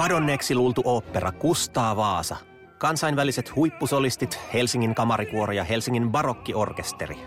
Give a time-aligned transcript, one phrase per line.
[0.00, 2.36] Kadonneeksi luultu opera Kustaa Vaasa.
[2.78, 7.18] Kansainväliset huippusolistit, Helsingin kamarikuoro ja Helsingin barokkiorkesteri.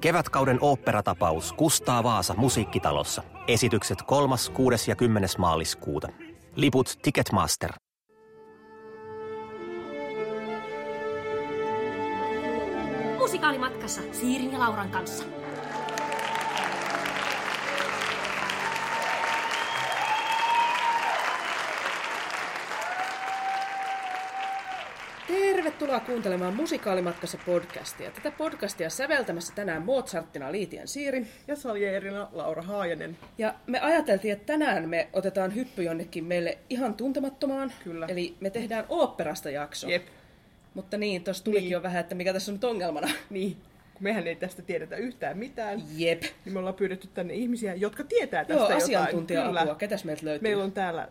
[0.00, 3.22] Kevätkauden oopperatapaus Kustaa Vaasa musiikkitalossa.
[3.48, 4.90] Esitykset 3., 6.
[4.90, 5.28] ja 10.
[5.38, 6.08] maaliskuuta.
[6.56, 7.72] Liput Ticketmaster.
[13.18, 15.24] Musikaalimatkassa Siirin ja Lauran kanssa.
[25.64, 28.10] Tervetuloa kuuntelemaan Musikaalimatkassa podcastia.
[28.10, 31.26] Tätä podcastia säveltämässä tänään Mozarttina Liitian Siiri.
[31.48, 33.16] Ja Salierina Laura Haajanen.
[33.38, 37.72] Ja me ajateltiin, että tänään me otetaan hyppy jonnekin meille ihan tuntemattomaan.
[37.84, 38.06] Kyllä.
[38.06, 39.88] Eli me tehdään oopperasta jakso.
[39.88, 40.06] Jep.
[40.74, 41.72] Mutta niin, tuossa tulikin Niin.
[41.72, 43.08] jo vähän, että mikä tässä on nyt ongelmana.
[43.30, 43.56] Niin,
[43.94, 46.22] kun mehän ei tästä tiedetä yhtään mitään, Jep.
[46.22, 48.82] niin me ollaan pyydetty tänne ihmisiä, jotka tietää tästä Joo, jotain.
[48.82, 49.74] asiantuntija-apua.
[49.74, 50.48] Ketäs meiltä löytyy?
[50.48, 51.08] Meillä on täällä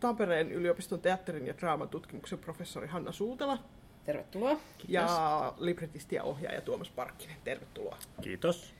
[0.00, 3.58] Tampereen yliopiston teatterin ja draaman tutkimuksen professori Hanna Suutela
[4.04, 4.60] Tervetuloa.
[4.88, 7.36] ja libretisti ja ohjaaja Tuomas Parkkinen.
[7.44, 7.98] Tervetuloa.
[8.22, 8.74] Kiitos.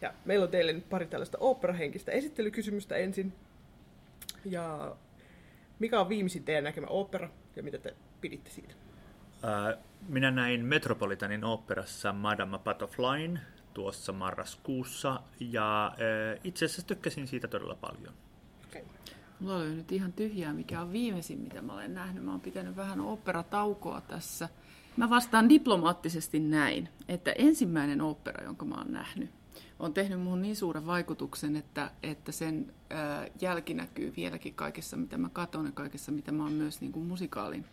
[0.00, 3.32] Ja meillä on teille nyt pari tällaista oopperahenkistä esittelykysymystä ensin.
[4.44, 4.96] Ja
[5.78, 8.74] mikä on viimeisin teidän näkemä ooppera ja mitä te piditte siitä?
[9.42, 9.76] Ää,
[10.08, 13.40] Minä näin Metropolitanin oopperassa Madame Butterflyn
[13.74, 18.14] tuossa marraskuussa ja ää, itse asiassa tykkäsin siitä todella paljon.
[19.40, 22.24] Mulla oli nyt ihan tyhjää, mikä on viimeisin, mitä mä olen nähnyt.
[22.24, 24.48] Mä oon pitänyt vähän oopperataukoa tässä.
[24.96, 29.30] Mä vastaan diplomaattisesti näin, että ensimmäinen opera, jonka mä oon nähnyt,
[29.78, 35.18] on tehnyt muun niin suuren vaikutuksen, että, että sen ää, jälki näkyy vieläkin kaikessa, mitä
[35.18, 37.64] mä katson ja kaikessa, mitä mä oon myös niin kuin musikaalin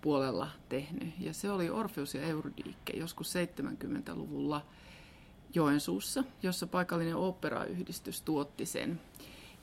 [0.00, 1.08] puolella tehnyt.
[1.18, 4.66] Ja se oli Orpheus ja Eurydike joskus 70-luvulla
[5.54, 9.00] Joensuussa, jossa paikallinen oopperayhdistys tuotti sen.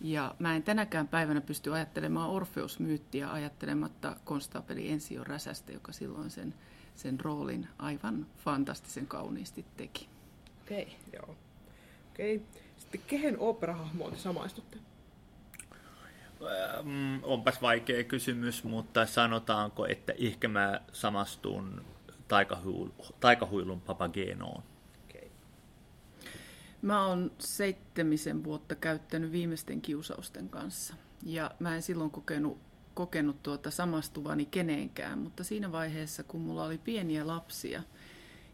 [0.01, 6.53] Ja mä en tänäkään päivänä pysty ajattelemaan Orfeus-myyttiä ajattelematta konstaapeli Ensio Räsästä, joka silloin sen,
[6.95, 10.09] sen roolin aivan fantastisen kauniisti teki.
[10.61, 10.83] Okei.
[10.83, 10.95] Okay.
[11.13, 11.35] Joo.
[12.11, 12.35] Okei.
[12.35, 12.47] Okay.
[12.77, 14.77] Sitten kehen oopperahahmoon te samaistutte?
[16.49, 24.63] Ää, mm, Onpas vaikea kysymys, mutta sanotaanko, että ehkä mä samastun taikahuil- taikahuilun papagenoon.
[26.81, 30.93] Mä oon seitsemisen vuotta käyttänyt viimeisten kiusausten kanssa.
[31.23, 32.57] Ja mä en silloin kokenut,
[32.93, 37.83] kokenut tuota samastuvani keneenkään, mutta siinä vaiheessa, kun mulla oli pieniä lapsia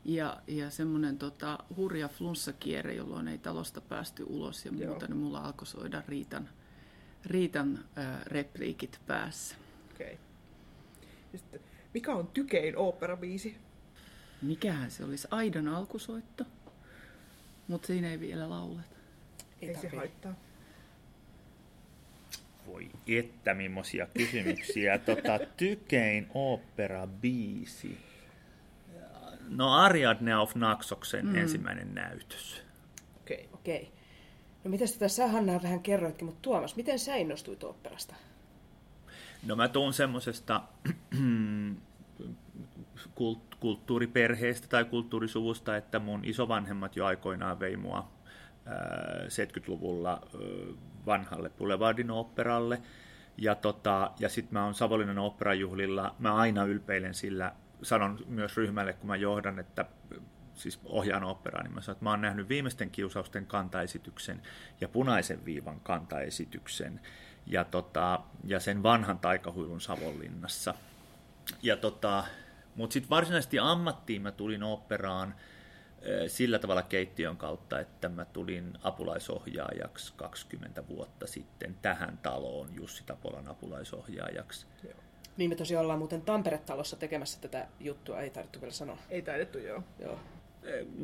[0.06, 4.90] ja, ja semmoinen tota, hurja flunssakierre, jolloin ei talosta päästy ulos ja Joo.
[4.90, 6.50] muuta, niin mulla alkoi soida Riitan,
[7.25, 9.56] Riitan äh, repliikit päässä.
[9.94, 10.18] Okei.
[11.34, 11.59] Okay.
[11.94, 13.57] Mikä on tykein oopperabiisi?
[14.42, 15.28] Mikähän se olisi?
[15.31, 16.46] Aidan alkusoitto,
[17.68, 18.96] mutta siinä ei vielä lauleta.
[19.62, 20.34] Ei, Ei se haittaa.
[22.68, 24.98] Voi että, millaisia kysymyksiä.
[25.06, 27.98] tota, tykein opera-biisi.
[29.50, 31.36] No Ariadne of Naxoksen mm.
[31.36, 32.62] ensimmäinen näytös.
[33.22, 33.38] Okei.
[33.38, 33.54] Okay.
[33.54, 33.92] Okei.
[34.64, 38.16] No mitäs tätä sä Hanna vähän kerroitkin, mutta Tuomas, miten sä innostuit oopperasta?
[39.46, 40.62] No mä tuun semmosesta
[42.97, 48.11] kult- kulttuuriperheestä tai kulttuurisuvusta, että mun isovanhemmat jo aikoinaan vei mua
[48.66, 48.75] ää,
[49.28, 50.39] 70-luvulla ää,
[51.06, 52.81] vanhalle Boulevardin operalle.
[53.38, 58.94] Ja, tota, ja sitten mä oon Savonlinnan operajuhlilla, mä aina ylpeilen sillä, sanon myös ryhmälle,
[58.94, 59.85] kun mä johdan, että
[60.56, 64.41] siis ohjaan operaa, niin mä sanon, että mä oon nähnyt viimeisten kiusausten kantaesityksen
[64.81, 67.01] ja punaisen viivan kantaesityksen
[67.45, 70.73] ja, tota, ja sen vanhan taikahuilun Savonlinnassa.
[71.62, 72.23] Ja tota,
[72.75, 75.36] mutta sitten varsinaisesti ammattiin mä tulin operaan
[76.28, 83.47] sillä tavalla keittiön kautta, että mä tulin apulaisohjaajaksi 20 vuotta sitten tähän taloon Jussi Tapolan
[83.47, 84.66] apulaisohjaajaksi.
[85.38, 88.97] Niin me tosiaan ollaan muuten Tampere-talossa tekemässä tätä juttua, ei tarvittu vielä sanoa.
[89.09, 89.84] Ei taidettu, joo.
[90.00, 90.19] Joo.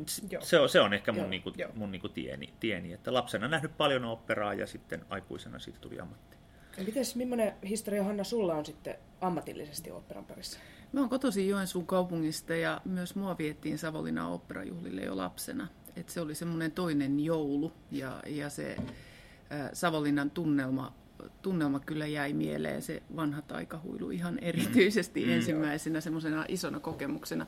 [0.08, 0.42] S- Joo.
[0.42, 1.70] Se on, se on ehkä mun, Joo, niinku, joo.
[1.74, 6.36] mun niinku tieni, tieni, että lapsena nähnyt paljon operaa ja sitten aikuisena siitä tuli ammatti.
[6.78, 10.58] Ja mites, millainen historia Hanna sulla on sitten ammatillisesti oopperan parissa?
[10.92, 15.68] Mä oon kotoisin Joensuun kaupungista ja myös mua viettiin Savonlinnan oopperajuhlille jo lapsena.
[15.96, 20.94] Et se oli semmoinen toinen joulu ja, ja se ä, Savonlinnan tunnelma,
[21.42, 27.46] tunnelma kyllä jäi mieleen, se vanha taikahuilu ihan erityisesti ensimmäisenä semmoisena isona kokemuksena.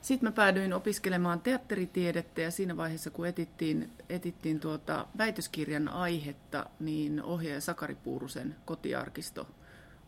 [0.00, 7.22] Sitten mä päädyin opiskelemaan teatteritiedettä ja siinä vaiheessa, kun etittiin, etittiin tuota väitöskirjan aihetta, niin
[7.22, 9.46] ohjaaja Sakari Puurusen kotiarkisto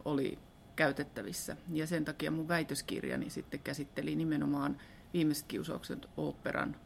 [0.04, 0.38] oli
[0.76, 1.56] käytettävissä.
[1.72, 4.76] Ja sen takia mun väitöskirjani sitten käsitteli nimenomaan
[5.14, 6.76] viimeiset kiusaukset oopperan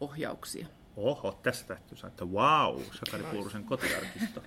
[0.00, 0.66] ohjauksia.
[0.96, 4.42] Oho, tässä täytyy sanoa, että wow, Sakari Puurusen kotiarkisto.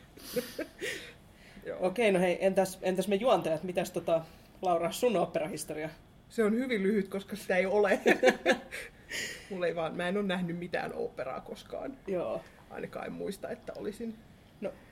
[1.65, 1.77] Joo.
[1.87, 4.25] Okei, no hei, entäs, entäs me juontajat, mitäs tota,
[4.61, 5.89] Laura, sun operahistoria?
[6.29, 7.99] Se on hyvin lyhyt, koska sitä ei ole.
[9.49, 11.97] Mulla ei vaan, mä en ole nähnyt mitään operaa koskaan.
[12.07, 12.41] Joo.
[12.69, 14.15] Ainakaan en muista, että olisin.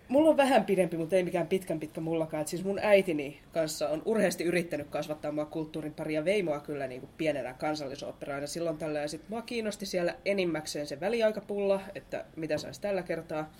[0.09, 2.41] Mulla on vähän pidempi, mutta ei mikään pitkän pitkä mullakaan.
[2.41, 7.01] Et siis mun äitini kanssa on urheasti yrittänyt kasvattaa mua kulttuurin paria veimoa kyllä niin
[7.01, 8.47] kuin pienenä kansallisoopperaan.
[8.47, 13.51] silloin tällä ja sit mua kiinnosti siellä enimmäkseen se väliaikapulla, että mitä saisi tällä kertaa.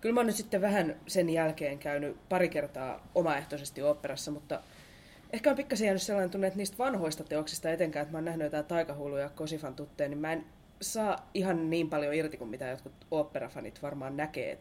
[0.00, 4.60] Kyllä mä oon nyt sitten vähän sen jälkeen käynyt pari kertaa omaehtoisesti oopperassa, mutta
[5.32, 8.44] ehkä on pikkasen jäänyt sellainen tunne, että niistä vanhoista teoksista etenkään, että mä oon nähnyt
[8.44, 10.44] jotain taikahuuluja ja kosifan tutteen, niin mä en
[10.80, 14.58] saa ihan niin paljon irti kuin mitä jotkut oopperafanit varmaan näkee.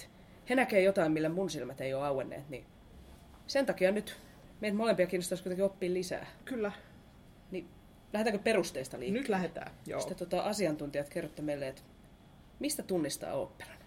[0.49, 2.65] He näkee jotain, millä mun silmät ei ole auenneet, niin
[3.47, 4.17] sen takia nyt
[4.61, 6.27] meitä molempia kiinnostaisi kuitenkin oppia lisää.
[6.45, 6.71] Kyllä.
[7.51, 7.67] Niin
[8.13, 9.19] lähdetäänkö perusteista liikkeelle?
[9.19, 9.71] Nyt lähdetään.
[9.87, 9.99] Joo.
[9.99, 11.81] Sitten tota, asiantuntijat kerrotte meille, että
[12.59, 13.77] mistä tunnistaa oopperan?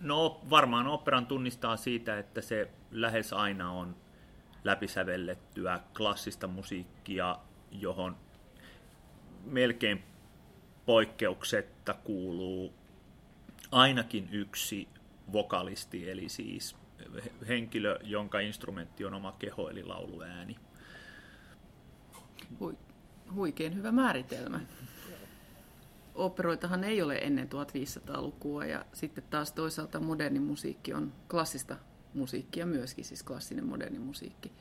[0.00, 3.96] No varmaan operan tunnistaa siitä, että se lähes aina on
[4.64, 7.38] läpisävellettyä klassista musiikkia,
[7.70, 8.16] johon
[9.44, 10.02] melkein
[10.86, 12.72] poikkeuksetta kuuluu
[13.70, 14.88] ainakin yksi
[15.32, 16.76] vokalisti, eli siis
[17.48, 20.56] henkilö, jonka instrumentti on oma keho, eli lauluääni.
[22.60, 22.76] Hui,
[23.34, 24.60] huikein hyvä määritelmä.
[26.14, 31.76] Operoitahan ei ole ennen 1500-lukua ja sitten taas toisaalta moderni musiikki on klassista
[32.14, 34.52] musiikkia myöskin, siis klassinen moderni musiikki.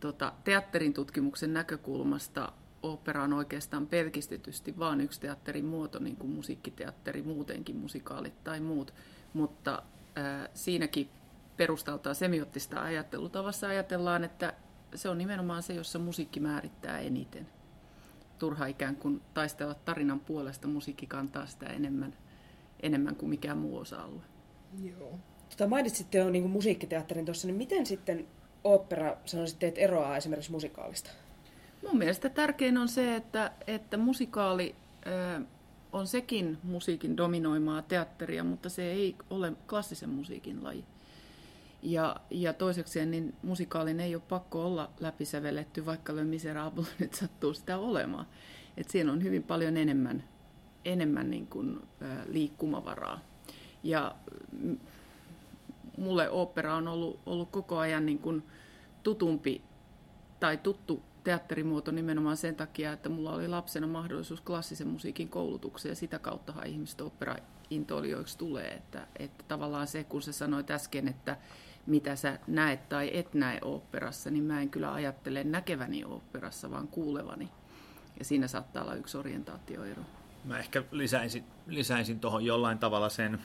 [0.00, 7.22] Tota, teatterin tutkimuksen näkökulmasta opera on oikeastaan pelkistetysti vain yksi teatterin muoto, niin kuin musiikkiteatteri
[7.22, 8.94] muutenkin, musikaalit tai muut,
[9.32, 9.82] mutta
[10.54, 11.08] siinäkin
[11.56, 14.54] perustaltaan semiottista ajattelutavassa ajatellaan, että
[14.94, 17.46] se on nimenomaan se, jossa musiikki määrittää eniten.
[18.38, 22.14] Turha ikään kuin taistella tarinan puolesta, musiikki kantaa sitä enemmän,
[22.80, 24.22] enemmän kuin mikään muu osa-alue.
[24.82, 25.18] Joo.
[25.50, 28.26] Tota, mainitsitte jo niin musiikkiteatterin tuossa, niin miten sitten
[28.64, 31.10] opera, sanoisitte, että eroaa esimerkiksi musikaalista?
[31.82, 34.74] Mun mielestä tärkein on se, että, että musikaali
[35.06, 35.40] ö,
[35.92, 40.84] on sekin musiikin dominoimaa teatteria, mutta se ei ole klassisen musiikin laji.
[41.82, 47.54] Ja, ja toisekseen niin musikaalin ei ole pakko olla läpisävelletty, vaikka Le Miserable nyt sattuu
[47.54, 48.26] sitä olemaan.
[48.76, 50.24] Et siinä on hyvin paljon enemmän,
[50.84, 53.20] enemmän niin kuin, ö, liikkumavaraa.
[53.82, 54.14] Ja
[55.98, 58.42] mulle opera on ollut, ollut koko ajan niin kuin
[59.02, 59.62] tutumpi
[60.40, 65.96] tai tuttu teatterimuoto nimenomaan sen takia, että mulla oli lapsena mahdollisuus klassisen musiikin koulutukseen ja
[65.96, 68.68] sitä kauttahan ihmiset opera-intoilijoiksi tulee.
[68.68, 71.36] Että, että tavallaan se, kun sä sanoit äsken, että
[71.86, 76.88] mitä sä näet tai et näe oopperassa, niin mä en kyllä ajattele näkeväni oopperassa, vaan
[76.88, 77.48] kuulevani.
[78.18, 80.02] Ja siinä saattaa olla yksi orientaatioero.
[80.44, 83.38] Mä ehkä lisäisin, lisäisin tuohon jollain tavalla sen,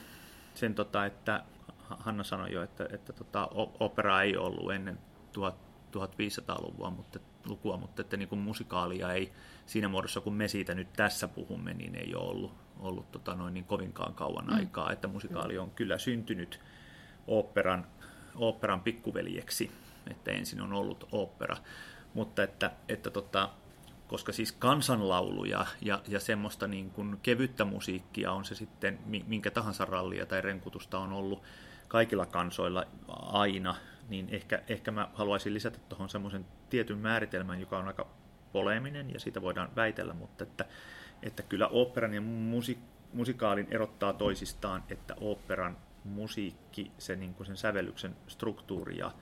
[0.54, 1.44] sen tota, että
[1.88, 3.48] Hanna sanoi jo, että, että tota,
[3.80, 4.98] opera ei ollut ennen
[5.96, 9.32] 1500-lukua, mutta, lukua, mutta että niin kuin musikaalia ei
[9.66, 13.54] siinä muodossa, kun me siitä nyt tässä puhumme, niin ei ole ollut, ollut tota noin
[13.54, 14.54] niin kovinkaan kauan mm.
[14.54, 16.60] aikaa, että musikaali on kyllä syntynyt
[17.26, 17.86] operan,
[18.34, 19.70] operan pikkuveljeksi,
[20.10, 21.56] että ensin on ollut opera,
[22.14, 23.50] mutta että, että tota,
[24.08, 29.84] koska siis kansanlauluja ja, ja semmoista niin kuin kevyttä musiikkia on se sitten minkä tahansa
[29.84, 31.42] rallia tai renkutusta on ollut
[31.88, 32.84] kaikilla kansoilla
[33.32, 33.74] aina,
[34.08, 38.06] niin ehkä, ehkä mä haluaisin lisätä tuohon semmoisen tietyn määritelmän, joka on aika
[38.52, 40.64] poleminen ja siitä voidaan väitellä, mutta että,
[41.22, 42.78] että kyllä operan ja musi,
[43.12, 49.12] musikaalin erottaa toisistaan, että operan musiikki, se niin kuin sen sävellyksen struktuuri ja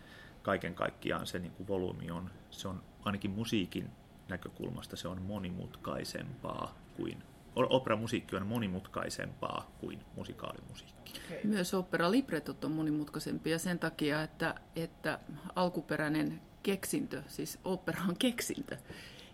[0.42, 3.90] kaiken kaikkiaan se niin kuin volyymi on, se on ainakin musiikin
[4.28, 7.22] näkökulmasta se on monimutkaisempaa kuin
[7.56, 10.95] operamusiikki on monimutkaisempaa kuin musikaalimusiikki.
[11.44, 15.18] Myös opera-libretot on monimutkaisempia sen takia, että, että
[15.56, 18.76] alkuperäinen keksintö, siis opera on keksintö,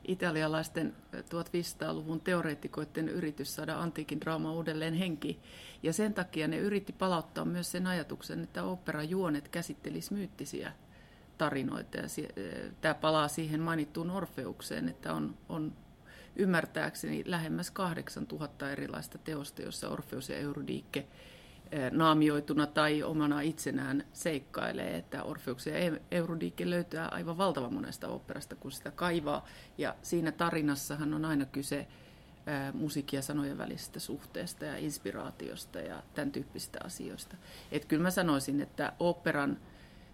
[0.08, 5.40] italialaisten 1500-luvun teoreettikoiden yritys saada antiikin draama uudelleen henki.
[5.82, 10.72] Ja sen takia ne yritti palauttaa myös sen ajatuksen, että operajuonet käsittelisi myyttisiä
[11.38, 11.98] tarinoita.
[11.98, 12.06] Ja
[12.80, 15.72] tämä palaa siihen mainittuun Orfeukseen, että on, on
[16.36, 21.06] ymmärtääkseni lähemmäs 8000 erilaista teosta, jossa Orfeus ja Eurydike
[21.90, 28.72] naamioituna tai omana itsenään seikkailee, että Orfeuksen ja Eurydike löytää aivan valtavan monesta operasta, kun
[28.72, 29.46] sitä kaivaa.
[29.78, 31.86] Ja siinä tarinassahan on aina kyse
[32.74, 37.36] musiikin ja sanojen välisestä suhteesta ja inspiraatiosta ja tämän tyyppisistä asioista.
[37.72, 39.58] Et kyllä mä sanoisin, että operan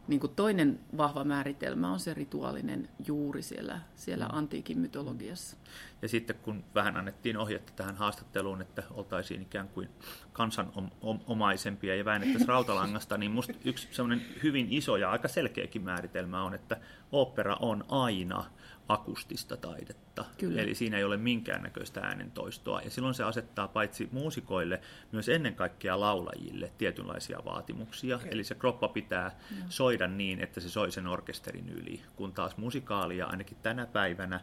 [0.09, 4.39] niin kuin toinen vahva määritelmä on se rituaalinen juuri siellä, siellä mm.
[4.39, 5.57] antiikin mytologiassa.
[6.03, 9.89] Ja sitten kun vähän annettiin ohjetta tähän haastatteluun, että oltaisiin ikään kuin
[10.33, 16.55] kansanomaisempia ja väännettäisiin rautalangasta, niin musta yksi semmoinen hyvin iso ja aika selkeäkin määritelmä on,
[16.55, 16.77] että
[17.13, 18.45] opera on aina
[18.89, 20.25] akustista taidetta.
[20.39, 20.63] Kyllä.
[20.63, 22.81] Eli siinä ei ole minkäännäköistä äänentoistoa.
[22.81, 24.81] Ja silloin se asettaa paitsi muusikoille,
[25.13, 28.17] myös ennen kaikkea laulajille tietynlaisia vaatimuksia.
[28.17, 28.29] Okay.
[28.31, 29.67] Eli se kroppa pitää no.
[29.69, 32.03] soida niin, että se soi sen orkesterin yli.
[32.17, 34.41] Kun taas musikaalia ainakin tänä päivänä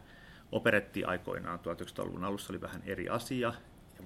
[0.52, 3.54] operetti aikoinaan 1900-luvun alussa oli vähän eri asia,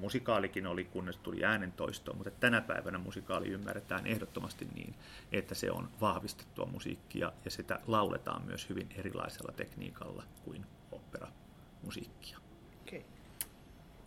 [0.00, 4.94] musikaalikin oli, kunnes tuli äänentoisto, mutta tänä päivänä musikaali ymmärretään ehdottomasti niin,
[5.32, 12.38] että se on vahvistettua musiikkia ja sitä lauletaan myös hyvin erilaisella tekniikalla kuin operamusiikkia.
[12.86, 13.02] Okay.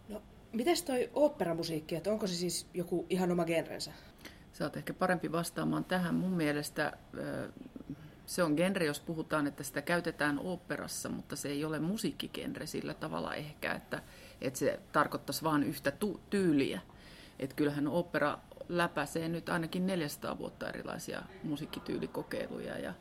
[0.09, 0.21] No,
[0.51, 3.91] mites toi operamusiikki, että onko se siis joku ihan oma genrensä?
[4.53, 6.15] Sä oot ehkä parempi vastaamaan tähän.
[6.15, 6.97] Mun mielestä
[8.25, 12.93] se on genre, jos puhutaan, että sitä käytetään oopperassa, mutta se ei ole musiikkigenre sillä
[12.93, 14.01] tavalla ehkä, että,
[14.43, 16.81] että se tarkoittaisi vain yhtä tu- tyyliä.
[17.39, 18.37] Että kyllähän opera
[18.69, 22.93] läpäisee nyt ainakin 400 vuotta erilaisia musiikkityylikokeiluja ja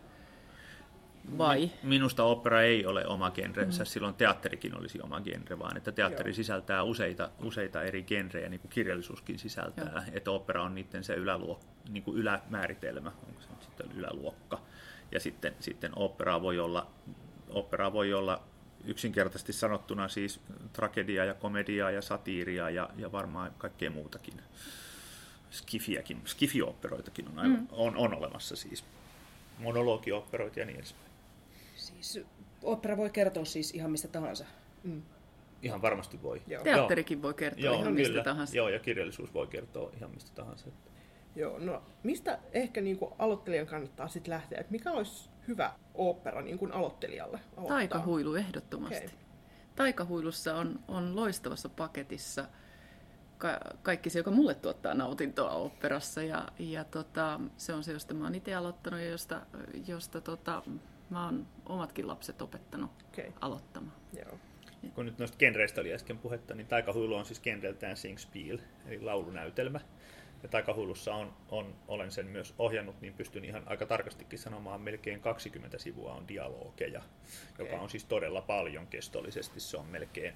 [1.39, 1.71] vai?
[1.83, 3.87] Minusta opera ei ole oma genrensä, mm.
[3.87, 6.35] silloin teatterikin olisi oma genre, vaan että teatteri Joo.
[6.35, 9.93] sisältää useita, useita eri genrejä, niin kuin kirjallisuuskin sisältää.
[9.95, 10.03] Joo.
[10.13, 14.61] Että opera on niiden se yläluok, niin kuin ylämääritelmä, onko se sitten yläluokka.
[15.13, 16.87] Ja sitten, sitten opera voi olla,
[17.51, 18.43] opera voi olla
[18.85, 20.41] yksinkertaisesti sanottuna siis
[20.73, 24.35] tragedia ja komedia ja satiiria ja, ja varmaan kaikkea muutakin.
[25.51, 27.67] Skifiäkin, skifioperoitakin on, aivan, mm.
[27.71, 28.85] on, on olemassa siis.
[29.59, 31.11] Monologioperoita ja niin edespäin.
[31.77, 32.21] Siis
[32.62, 34.45] opera voi kertoa siis ihan mistä tahansa.
[34.85, 35.03] Mm.
[35.62, 36.43] Ihan varmasti voi.
[36.47, 36.62] Joo.
[36.65, 38.09] Teatterikin voi kertoa Joo, ihan kyllä.
[38.09, 38.57] mistä tahansa.
[38.57, 40.67] Joo, ja kirjallisuus voi kertoa ihan mistä tahansa.
[41.37, 44.61] Joo, no mistä ehkä niin kuin aloittelijan kannattaa sitten lähteä?
[44.61, 47.77] Että mikä olisi hyvä opera niin kuin aloittelijalle aloittaa?
[47.77, 48.97] Taikahuilu ehdottomasti.
[48.97, 49.19] Okay.
[49.77, 52.47] Taikahuilussa on, on loistavassa paketissa
[53.39, 56.23] ka- kaikki se, joka mulle tuottaa nautintoa operassa.
[56.23, 59.41] Ja, ja tota, se on se, josta mä oon itse aloittanut ja josta,
[59.87, 60.63] josta tota,
[61.11, 63.33] mä oon omatkin lapset opettanut okay.
[63.41, 63.97] aloittamaan.
[64.25, 64.39] Joo.
[64.95, 69.81] Kun nyt noista genreistä oli äsken puhetta, niin taikahuilu on siis genreltään singspiel, eli laulunäytelmä
[70.43, 75.21] ja taikahullussa on, on, olen sen myös ohjannut, niin pystyn ihan aika tarkastikin sanomaan, melkein
[75.21, 77.03] 20 sivua on dialogeja,
[77.53, 77.67] okay.
[77.67, 79.61] joka on siis todella paljon kestollisesti.
[79.61, 80.35] Se on melkein,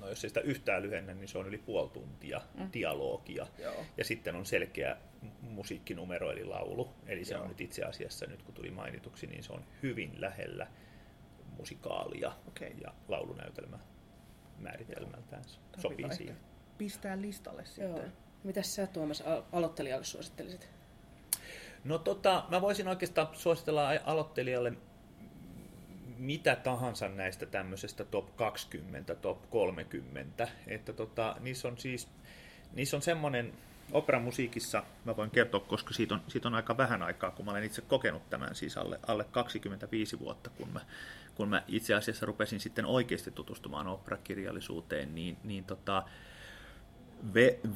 [0.00, 2.70] no jos ei sitä yhtään lyhennä, niin se on yli puoli tuntia mm.
[2.72, 3.46] dialogia.
[3.58, 3.84] Joo.
[3.96, 4.96] Ja sitten on selkeä
[5.40, 6.90] musiikkinumero eli laulu.
[7.06, 7.42] Eli se Joo.
[7.42, 10.66] on nyt itse asiassa, nyt kun tuli mainituksi, niin se on hyvin lähellä
[11.56, 12.70] musikaalia okay.
[12.84, 13.78] ja laulunäytelmä
[14.58, 15.42] määritelmältään.
[15.78, 16.36] Sopii siihen.
[16.78, 17.90] Pistää listalle sitten.
[17.90, 18.27] Joo.
[18.44, 20.68] Mitä sä Tuomas aloittelijalle suosittelisit?
[21.84, 24.72] No tota, mä voisin oikeastaan suositella aloittelijalle
[26.18, 30.48] mitä tahansa näistä tämmöisestä top 20, top 30.
[30.66, 32.08] Että tota, niissä on siis
[32.74, 33.52] niissä on semmoinen
[33.92, 37.64] operamusiikissa, mä voin kertoa, koska siitä on, siitä on aika vähän aikaa, kun mä olen
[37.64, 40.80] itse kokenut tämän siis alle, alle 25 vuotta, kun mä,
[41.34, 46.02] kun mä itse asiassa rupesin sitten oikeasti tutustumaan operakirjallisuuteen, niin, niin tota,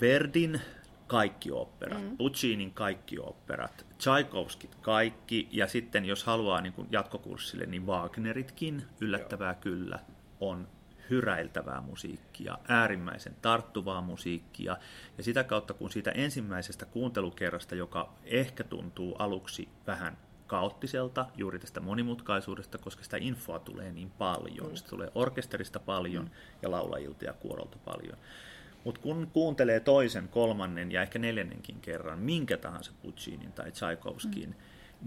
[0.00, 0.60] Verdin
[1.06, 2.16] kaikki operat, mm.
[2.16, 9.52] Puccinin kaikki operat, Tchaikovskit kaikki, ja sitten jos haluaa niin kuin jatkokurssille, niin Wagneritkin, yllättävää
[9.52, 9.60] Joo.
[9.60, 9.98] kyllä,
[10.40, 10.68] on
[11.10, 14.76] hyräiltävää musiikkia, äärimmäisen tarttuvaa musiikkia,
[15.18, 21.80] ja sitä kautta kun siitä ensimmäisestä kuuntelukerrasta, joka ehkä tuntuu aluksi vähän kaoottiselta juuri tästä
[21.80, 24.70] monimutkaisuudesta, koska sitä infoa tulee niin paljon.
[24.70, 24.76] Mm.
[24.76, 26.30] Sitä tulee orkesterista paljon mm.
[26.62, 28.18] ja laulajilta ja kuorolta paljon.
[28.84, 34.54] Mutta kun kuuntelee toisen, kolmannen ja ehkä neljännenkin kerran minkä tahansa Puccinin tai Tchaikovskin, mm.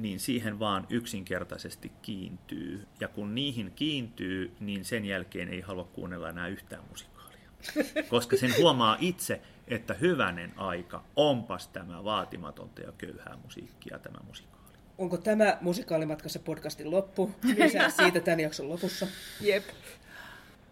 [0.02, 2.88] niin siihen vaan yksinkertaisesti kiintyy.
[3.00, 7.50] Ja kun niihin kiintyy, niin sen jälkeen ei halua kuunnella enää yhtään musikaalia.
[8.10, 14.56] Koska sen huomaa itse, että hyvänen aika, onpas tämä vaatimatonta ja köyhää musiikkia tämä musikaali.
[14.98, 17.32] Onko tämä musikaalimatkassa podcastin loppu?
[17.58, 19.08] Lisää siitä tämän jakson lopussa.
[19.42, 19.64] Jep.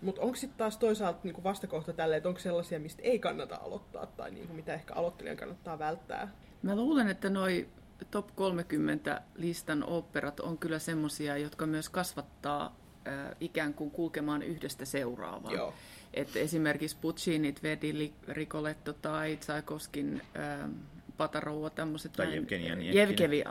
[0.03, 4.05] Mutta onko sitten taas toisaalta niinku vastakohta tälle, että onko sellaisia, mistä ei kannata aloittaa
[4.05, 6.31] tai niinku, mitä ehkä aloittelijan kannattaa välttää?
[6.61, 7.67] Mä luulen, että noi
[8.11, 12.75] top 30 listan operat on kyllä semmoisia, jotka myös kasvattaa
[13.07, 15.55] äh, ikään kuin kulkemaan yhdestä seuraavaan.
[15.55, 15.73] Joo.
[16.13, 20.69] Et esimerkiksi Puccinit, Verdi, Ricoletto tai Tchaikovskin äh,
[21.17, 22.11] Patarouva, tämmöiset.
[22.13, 23.43] Tai Evgenia Jevgevi,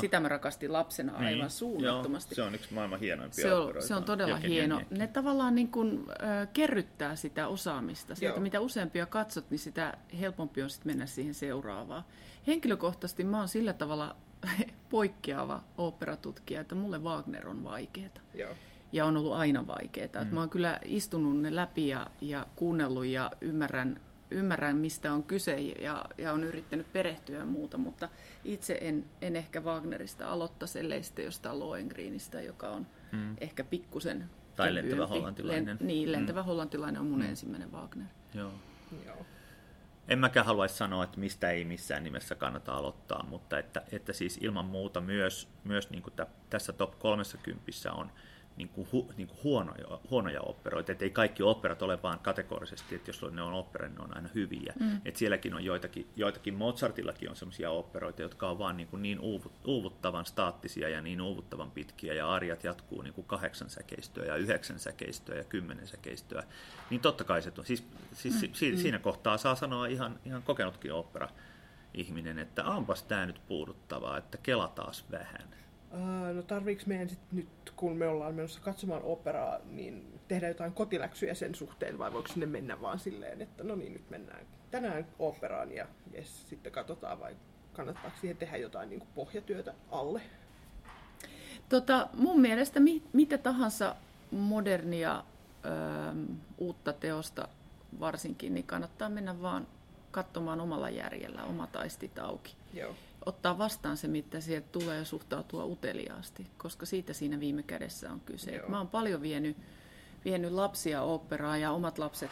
[0.00, 2.34] sitä mä rakastin lapsena aivan niin, suunnattomasti.
[2.38, 4.80] Joo, se on yksi maailman hienoimpia se on, se on todella hieno.
[4.90, 8.14] Ne tavallaan niin kuin, äh, kerryttää sitä osaamista.
[8.14, 12.04] Sieltä, mitä useampia katsot, niin sitä helpompi on sitten mennä siihen seuraavaan.
[12.46, 14.16] Henkilökohtaisesti mä oon sillä tavalla
[14.90, 18.20] poikkeava oopperatutkija, että mulle Wagner on vaikeeta.
[18.34, 18.54] Joo.
[18.92, 20.24] Ja on ollut aina vaikeeta.
[20.24, 20.34] Mm.
[20.34, 24.00] Mä oon kyllä istunut ne läpi ja, ja kuunnellut ja ymmärrän,
[24.30, 28.08] ymmärrän, mistä on kyse ja, ja on yrittänyt perehtyä ja muuta, mutta
[28.44, 33.36] itse en, en ehkä Wagnerista aloittaisi, ellei sitten jostain Lohengreenistä, joka on mm.
[33.40, 35.66] ehkä pikkusen Tai lentävä hollantilainen.
[35.80, 36.46] Len, niin, lentävä mm.
[36.46, 37.28] hollantilainen on mun mm.
[37.28, 38.06] ensimmäinen Wagner.
[38.34, 38.52] Joo.
[39.06, 39.26] Joo.
[40.08, 44.38] En mäkään haluaisi sanoa, että mistä ei missään nimessä kannata aloittaa, mutta että, että siis
[44.42, 46.14] ilman muuta myös, myös niin kuin
[46.50, 48.10] tässä top 30 on
[48.56, 50.92] niin kuin, hu, niin kuin huonoja, huonoja operoita.
[50.92, 54.16] Että ei kaikki operat ole vaan kategorisesti, että jos ne on opera, niin ne on
[54.16, 54.74] aina hyviä.
[54.80, 55.00] Mm.
[55.04, 59.20] Että sielläkin on joitakin, joitakin Mozartillakin on sellaisia operoita, jotka on vaan niin, kuin niin
[59.20, 64.36] uuvut, uuvuttavan staattisia ja niin uuvuttavan pitkiä, ja arjat jatkuu niin kuin kahdeksan säkeistöä ja
[64.36, 66.42] yhdeksän säkeistöä ja kymmenen säkeistöä.
[66.90, 67.64] Niin totta kai se on.
[67.64, 68.48] Siis, siis mm.
[68.52, 69.02] Si, siinä mm.
[69.02, 71.28] kohtaa saa sanoa ihan, ihan kokenutkin opera
[71.94, 75.56] ihminen, että onpas tämä nyt puuduttavaa, että kela taas vähän.
[76.34, 81.34] No tarviiko meidän sit nyt, kun me ollaan menossa katsomaan operaa, niin tehdä jotain kotiläksyjä
[81.34, 85.72] sen suhteen, vai voiko sinne mennä vaan silleen, että no niin, nyt mennään tänään operaan
[85.72, 87.36] ja jes, sitten katsotaan, vai
[87.72, 90.20] kannattaako siihen tehdä jotain niin kuin pohjatyötä alle?
[91.68, 93.96] Tota, mun mielestä mi- mitä tahansa
[94.30, 95.24] modernia
[95.64, 95.68] ö,
[96.58, 97.48] uutta teosta
[98.00, 99.66] varsinkin, niin kannattaa mennä vaan
[100.10, 102.54] katsomaan omalla järjellä, omat aistit auki.
[102.74, 102.94] Joo
[103.26, 108.20] ottaa vastaan se, mitä sieltä tulee ja suhtautua uteliaasti, koska siitä siinä viime kädessä on
[108.20, 108.50] kyse.
[108.50, 108.68] Joo.
[108.68, 109.56] Mä oon paljon vienyt,
[110.24, 112.30] vienyt lapsia operaan ja omat lapset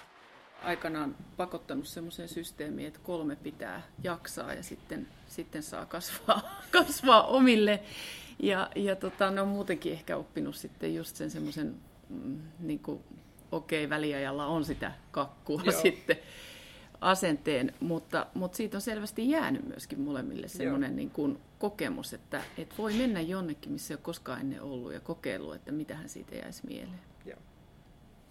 [0.62, 7.80] aikanaan pakottanut semmoiseen systeemiin, että kolme pitää jaksaa ja sitten, sitten saa kasvaa, kasvaa omille.
[8.38, 11.74] Ja, ja tota, ne on muutenkin ehkä oppinut sitten just sen semmoisen,
[12.08, 12.82] mm, niin
[13.52, 15.80] okei, okay, väliajalla on sitä kakkua Joo.
[15.82, 16.16] sitten
[17.04, 22.74] asenteen, mutta, mutta siitä on selvästi jäänyt myöskin molemmille sellainen niin kuin kokemus, että, että
[22.78, 26.66] voi mennä jonnekin, missä ei ole koskaan ennen ollut ja kokeillut, että mitähän siitä jäisi
[26.66, 27.00] mieleen.
[27.24, 27.38] Joo.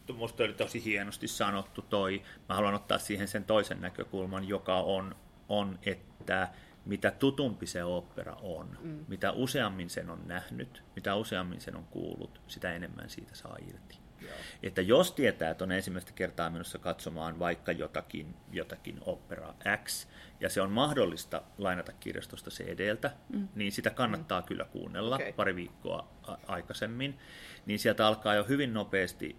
[0.08, 2.22] Minusta oli tosi hienosti sanottu toi.
[2.50, 5.15] Mä haluan ottaa siihen sen toisen näkökulman, joka on,
[5.50, 6.48] on että
[6.86, 9.06] mitä tutumpi se opera on, mm.
[9.08, 14.02] mitä useammin sen on nähnyt, mitä useammin sen on kuullut, sitä enemmän siitä saa irti.
[14.24, 14.33] Joo.
[14.64, 19.53] Että jos tietää, että on ensimmäistä kertaa menossa katsomaan vaikka jotakin, jotakin opera
[19.86, 20.07] X,
[20.40, 23.48] ja se on mahdollista lainata kirjastosta CD-ltä, mm.
[23.55, 24.46] niin sitä kannattaa mm.
[24.46, 25.33] kyllä kuunnella okay.
[25.33, 26.07] pari viikkoa
[26.48, 27.20] aikaisemmin.
[27.66, 29.36] Niin sieltä alkaa jo hyvin nopeasti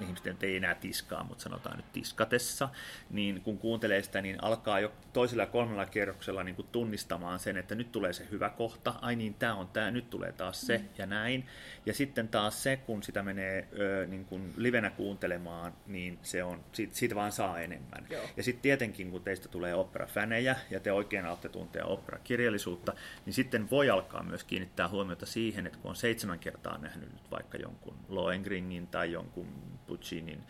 [0.00, 2.68] ihmiset ei enää tiskaa, mutta sanotaan nyt tiskatessa,
[3.10, 7.56] niin kun kuuntelee sitä, niin alkaa jo toisella ja kolmella kerroksella niin kuin tunnistamaan sen,
[7.56, 10.78] että nyt tulee se hyvä kohta, ai niin, tämä on tämä, nyt tulee taas se
[10.78, 10.84] mm.
[10.98, 11.46] ja näin.
[11.86, 16.64] Ja sitten taas se, kun sitä menee ö, niin kuin livenä kuuntelemaan, niin se on,
[16.72, 18.06] siitä, siitä vaan saa enemmän.
[18.10, 18.24] Joo.
[18.36, 22.92] Ja sitten tietenkin, kun teistä tulee opera-fänejä ja te oikein alatte tuntea opera-kirjallisuutta,
[23.26, 27.30] niin sitten voi alkaa myös kiinnittää huomiota siihen, että kun on seitsemän kertaa nähnyt nyt
[27.30, 29.46] vaikka jonkun Lohengringin tai jonkun
[29.94, 30.42] Puccinin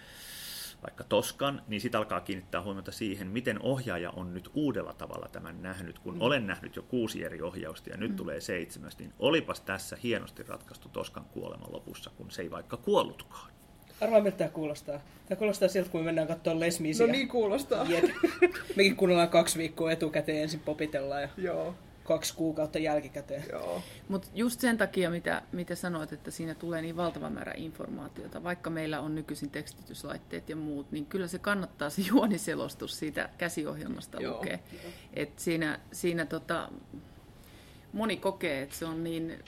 [0.83, 5.63] vaikka Toskan, niin sitten alkaa kiinnittää huomiota siihen, miten ohjaaja on nyt uudella tavalla tämän
[5.63, 6.21] nähnyt, kun mm.
[6.21, 8.17] olen nähnyt jo kuusi eri ohjausta ja nyt mm.
[8.17, 13.53] tulee seitsemäs, niin olipas tässä hienosti ratkaistu Toskan kuoleman lopussa, kun se ei vaikka kuollutkaan.
[14.01, 15.01] Arvaa, miltä tämä kuulostaa.
[15.29, 17.87] Tämä kuulostaa siltä, kun me mennään katsomaan Les No niin kuulostaa.
[18.77, 23.45] Mekin kuunnellaan kaksi viikkoa etukäteen, ensin popitellaan ja Joo kaksi kuukautta jälkikäteen.
[24.09, 28.71] Mutta just sen takia, mitä, mitä sanoit, että siinä tulee niin valtava määrä informaatiota, vaikka
[28.71, 34.37] meillä on nykyisin tekstityslaitteet ja muut, niin kyllä se kannattaa se juoniselostus siitä käsiohjelmasta Joo.
[34.37, 34.59] lukea.
[35.15, 36.69] Et siinä siinä tota,
[37.93, 39.45] moni kokee, että se on niin,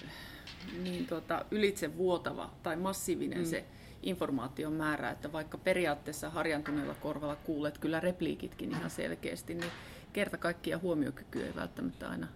[0.82, 3.44] niin tota, ylitse vuotava tai massiivinen mm.
[3.44, 3.64] se
[4.02, 9.70] informaation määrä, että vaikka periaatteessa harjantuneella korvalla kuulet kyllä repliikitkin ihan selkeästi, niin
[10.12, 12.28] kerta kaikkia huomiokyky ei välttämättä aina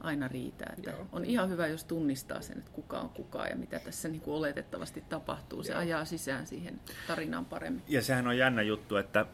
[0.00, 0.64] aina riitä.
[0.78, 4.20] Että on ihan hyvä, jos tunnistaa sen, että kuka on kuka ja mitä tässä niin
[4.20, 5.62] kuin oletettavasti tapahtuu.
[5.62, 5.80] Se Joo.
[5.80, 7.82] ajaa sisään siihen tarinaan paremmin.
[7.88, 9.26] Ja sehän on jännä juttu, että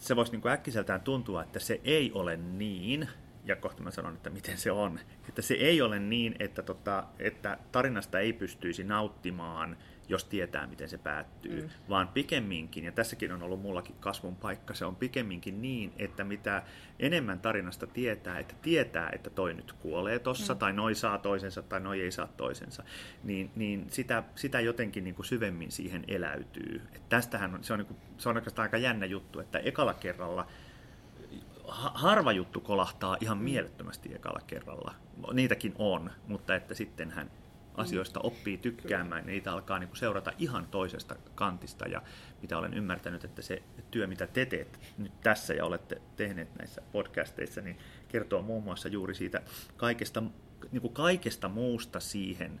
[0.00, 3.08] se voisi niin kuin äkkiseltään tuntua, että se ei ole niin,
[3.44, 7.04] ja kohta mä sanon, että miten se on, että se ei ole niin, että, tota,
[7.18, 9.76] että tarinasta ei pystyisi nauttimaan
[10.08, 11.68] jos tietää, miten se päättyy, mm.
[11.88, 16.62] vaan pikemminkin, ja tässäkin on ollut mullakin kasvun paikka, se on pikemminkin niin, että mitä
[16.98, 20.58] enemmän tarinasta tietää, että tietää, että toi nyt kuolee tossa, mm.
[20.58, 22.84] tai noi saa toisensa, tai noi ei saa toisensa,
[23.24, 26.82] niin, niin sitä, sitä jotenkin niin kuin syvemmin siihen eläytyy.
[26.92, 29.94] Et tästähän on, se on, niin kuin, se on oikeastaan aika jännä juttu, että ekalla
[29.94, 30.46] kerralla
[31.94, 33.44] harva juttu kolahtaa ihan mm.
[33.44, 34.94] mielettömästi ekalla kerralla.
[35.32, 37.30] Niitäkin on, mutta että sittenhän
[37.78, 41.88] asioista oppii tykkäämään, niin niitä alkaa niin kuin seurata ihan toisesta kantista.
[41.88, 42.02] Ja
[42.42, 46.82] mitä olen ymmärtänyt, että se työ, mitä te teette nyt tässä ja olette tehneet näissä
[46.92, 49.42] podcasteissa, niin kertoo muun muassa juuri siitä
[49.76, 50.22] kaikesta,
[50.72, 52.60] niin kuin kaikesta muusta siihen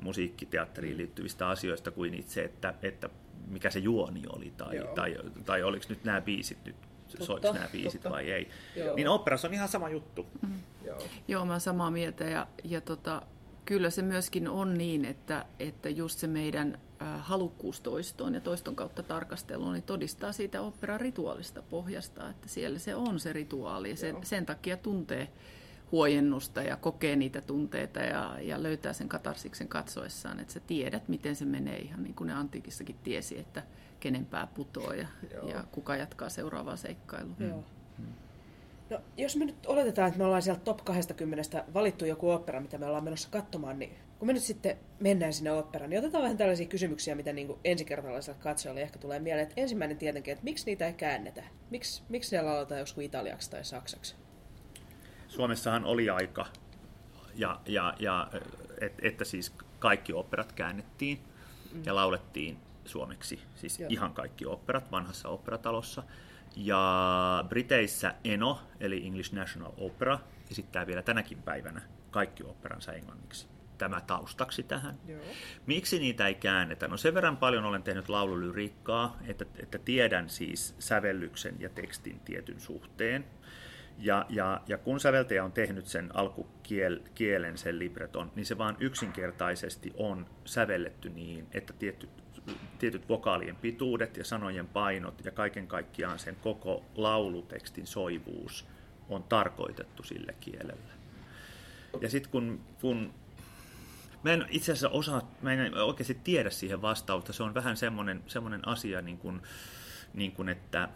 [0.00, 3.08] musiikkiteatteriin liittyvistä asioista kuin itse, että, että
[3.48, 6.76] mikä se juoni oli tai, tai, tai oliko nyt nämä biisit nyt
[7.20, 8.10] soiko nämä biisit totta.
[8.10, 8.48] vai ei.
[8.76, 8.96] Joo.
[8.96, 10.26] Niin operassa on ihan sama juttu.
[10.42, 10.60] Mm.
[10.84, 10.98] Joo.
[11.28, 13.22] Joo, mä olen samaa mieltä ja, ja tota,
[13.66, 16.78] kyllä se myöskin on niin, että, että just se meidän
[17.18, 22.94] halukkuus toistoon ja toiston kautta tarkasteluun niin todistaa siitä operan rituaalista pohjasta, että siellä se
[22.94, 23.90] on se rituaali.
[23.90, 25.28] Ja sen, sen takia tuntee
[25.92, 31.36] huojennusta ja kokee niitä tunteita ja, ja löytää sen katarsiksen katsoessaan, että sä tiedät, miten
[31.36, 31.78] se menee.
[31.78, 33.62] Ihan niin kuin ne antiikissakin tiesi, että
[34.00, 35.08] kenen pää putoo ja,
[35.42, 37.36] ja kuka jatkaa seuraavaa seikkailua.
[37.38, 37.64] Joo.
[38.90, 42.78] No, jos me nyt oletetaan, että me ollaan sieltä top 20 valittu joku opera, mitä
[42.78, 46.36] me ollaan menossa katsomaan, niin kun me nyt sitten mennään sinne operaan, niin otetaan vähän
[46.36, 49.42] tällaisia kysymyksiä, mitä niin kuin ensikertalaiselle katsojalle ehkä tulee mieleen.
[49.48, 51.44] Että ensimmäinen tietenkin, että miksi niitä ei käännetä?
[51.70, 54.14] Miks, miksi siellä lauletaan joskus italiaksi tai saksaksi?
[55.28, 56.46] Suomessahan oli aika,
[57.34, 58.30] ja, ja, ja,
[58.80, 61.18] et, että siis kaikki operat käännettiin
[61.72, 61.82] mm.
[61.86, 63.88] ja laulettiin suomeksi, siis Joo.
[63.92, 66.02] ihan kaikki operat vanhassa operatalossa.
[66.56, 70.18] Ja Briteissä Eno, eli English National Opera,
[70.50, 73.48] esittää vielä tänäkin päivänä kaikki operansa englanniksi.
[73.78, 74.98] Tämä taustaksi tähän.
[75.06, 75.20] Joo.
[75.66, 76.88] Miksi niitä ei käännetä?
[76.88, 82.60] No sen verran paljon olen tehnyt laululyriikkaa, että, että tiedän siis sävellyksen ja tekstin tietyn
[82.60, 83.24] suhteen.
[83.98, 89.92] Ja, ja, ja kun säveltäjä on tehnyt sen alkukielen, sen libreton, niin se vaan yksinkertaisesti
[89.96, 92.08] on sävelletty niin, että tietty
[92.78, 98.66] tietyt vokaalien pituudet ja sanojen painot ja kaiken kaikkiaan sen koko laulutekstin soivuus
[99.08, 100.92] on tarkoitettu sille kielelle.
[102.00, 103.14] Ja sitten kun, kun
[104.22, 107.32] Mä en itse asiassa osaa, mä en oikeasti tiedä siihen vastausta.
[107.32, 109.42] Se on vähän semmoinen, semmoinen asia, niin kuin,
[110.14, 110.88] niin kuin että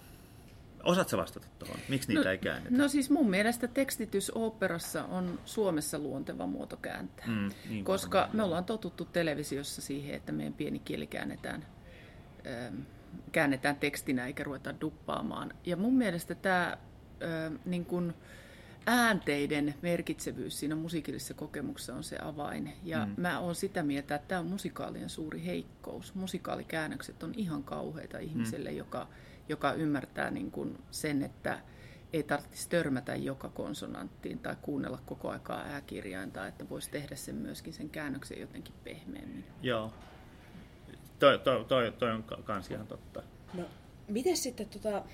[0.84, 1.76] Osaatko vastata tuohon?
[1.88, 2.76] Miksi niitä no, ei käännetä?
[2.76, 7.26] No siis mun mielestä tekstitys operassa on Suomessa luonteva muoto kääntää.
[7.26, 11.66] Mm, niin koska me ollaan totuttu televisiossa siihen, että meidän pieni kieli käännetään,
[12.46, 12.80] ähm,
[13.32, 15.54] käännetään tekstinä eikä ruveta duppaamaan.
[15.66, 18.14] Ja mun mielestä tämä äh, niin kun
[18.86, 22.72] äänteiden merkitsevyys siinä musiikillisessa kokemuksessa on se avain.
[22.82, 23.14] Ja mm.
[23.16, 26.14] mä oon sitä mieltä, että tämä on musikaalien suuri heikkous.
[26.14, 28.76] Musikaalikäännökset on ihan kauheita ihmiselle, mm.
[28.76, 29.08] joka
[29.50, 31.58] joka ymmärtää niin kuin sen, että
[32.12, 37.72] ei tarvitsisi törmätä joka konsonanttiin tai kuunnella koko aikaa ääkirjainta, että voisi tehdä sen myöskin
[37.72, 39.44] sen käännöksen jotenkin pehmeämmin.
[39.62, 39.92] Joo.
[41.18, 43.22] Toi, toi, toi, toi on kans ihan totta.
[43.54, 43.64] No,
[44.08, 45.04] miten sitten, tota,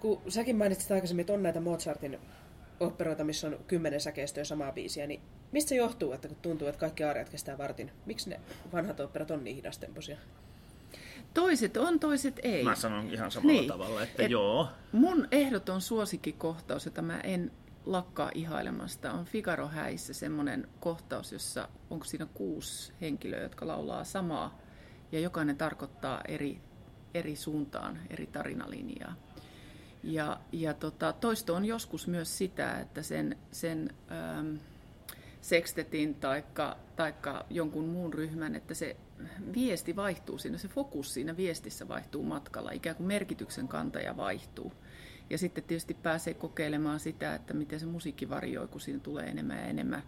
[0.00, 2.18] kun säkin mainitsit aikaisemmin, että on näitä Mozartin
[2.80, 5.20] operoita, missä on kymmenen säkeistöä samaa biisiä, niin
[5.52, 7.90] mistä se johtuu, että kun tuntuu, että kaikki aariat kestää vartin?
[8.06, 8.40] Miksi ne
[8.72, 10.18] vanhat operat on niin hidastempoisia?
[11.34, 12.64] Toiset on, toiset ei.
[12.64, 13.68] Mä sanon ihan samalla niin.
[13.68, 14.68] tavalla, että Et joo.
[14.92, 17.50] Mun ehdoton suosikkikohtaus, jota mä en
[17.86, 24.58] lakkaa ihailemasta, on Figaro häissä semmoinen kohtaus, jossa onko siinä kuusi henkilöä, jotka laulaa samaa
[25.12, 26.60] ja jokainen tarkoittaa eri,
[27.14, 29.14] eri suuntaan, eri tarinalinjaa.
[30.02, 34.56] Ja, ja tota, toisto on joskus myös sitä, että sen, sen ähm,
[35.40, 38.96] sekstetin taikka, taikka jonkun muun ryhmän, että se
[39.54, 44.72] viesti vaihtuu siinä, se fokus siinä viestissä vaihtuu matkalla, ikään kuin merkityksen kantaja vaihtuu.
[45.30, 49.58] Ja sitten tietysti pääsee kokeilemaan sitä, että miten se musiikki varioi, kun siinä tulee enemmän
[49.58, 50.02] ja enemmän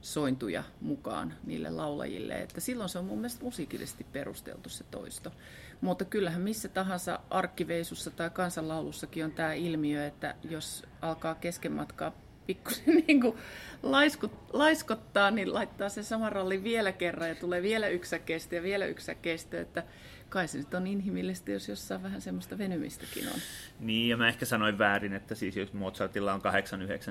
[0.00, 2.42] sointuja mukaan niille laulajille.
[2.42, 5.32] Että silloin se on mun mielestä musiikillisesti perusteltu se toisto.
[5.80, 12.12] Mutta kyllähän missä tahansa arkkiveisussa tai kansanlaulussakin on tämä ilmiö, että jos alkaa kesken matkaa
[12.46, 13.36] pikkusen niin kuin
[13.82, 18.62] laiskut, laiskottaa, niin laittaa se sama ralli vielä kerran ja tulee vielä yksi kestä ja
[18.62, 19.82] vielä yksi kestä, että
[20.28, 23.40] kai se nyt on inhimillistä, jos jossain vähän semmoista venymistäkin on.
[23.80, 26.40] Niin, ja mä ehkä sanoin väärin, että siis jos Mozartilla on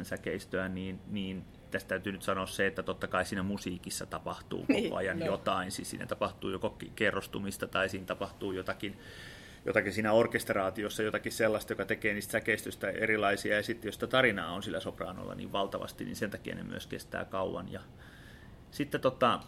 [0.02, 4.60] 8-9 säkeistöä, niin, niin tästä täytyy nyt sanoa se, että totta kai siinä musiikissa tapahtuu
[4.60, 5.26] koko niin, ajan no.
[5.26, 5.72] jotain.
[5.72, 8.98] Siis siinä tapahtuu joko kerrostumista tai siinä tapahtuu jotakin
[9.66, 14.54] jotakin siinä orkestraatiossa, jotakin sellaista, joka tekee niistä säkeistystä erilaisia, ja sitten jos sitä tarinaa
[14.54, 17.72] on sillä sopraanolla niin valtavasti, niin sen takia ne myös kestää kauan.
[17.72, 17.80] Ja
[18.72, 19.40] sitten tota,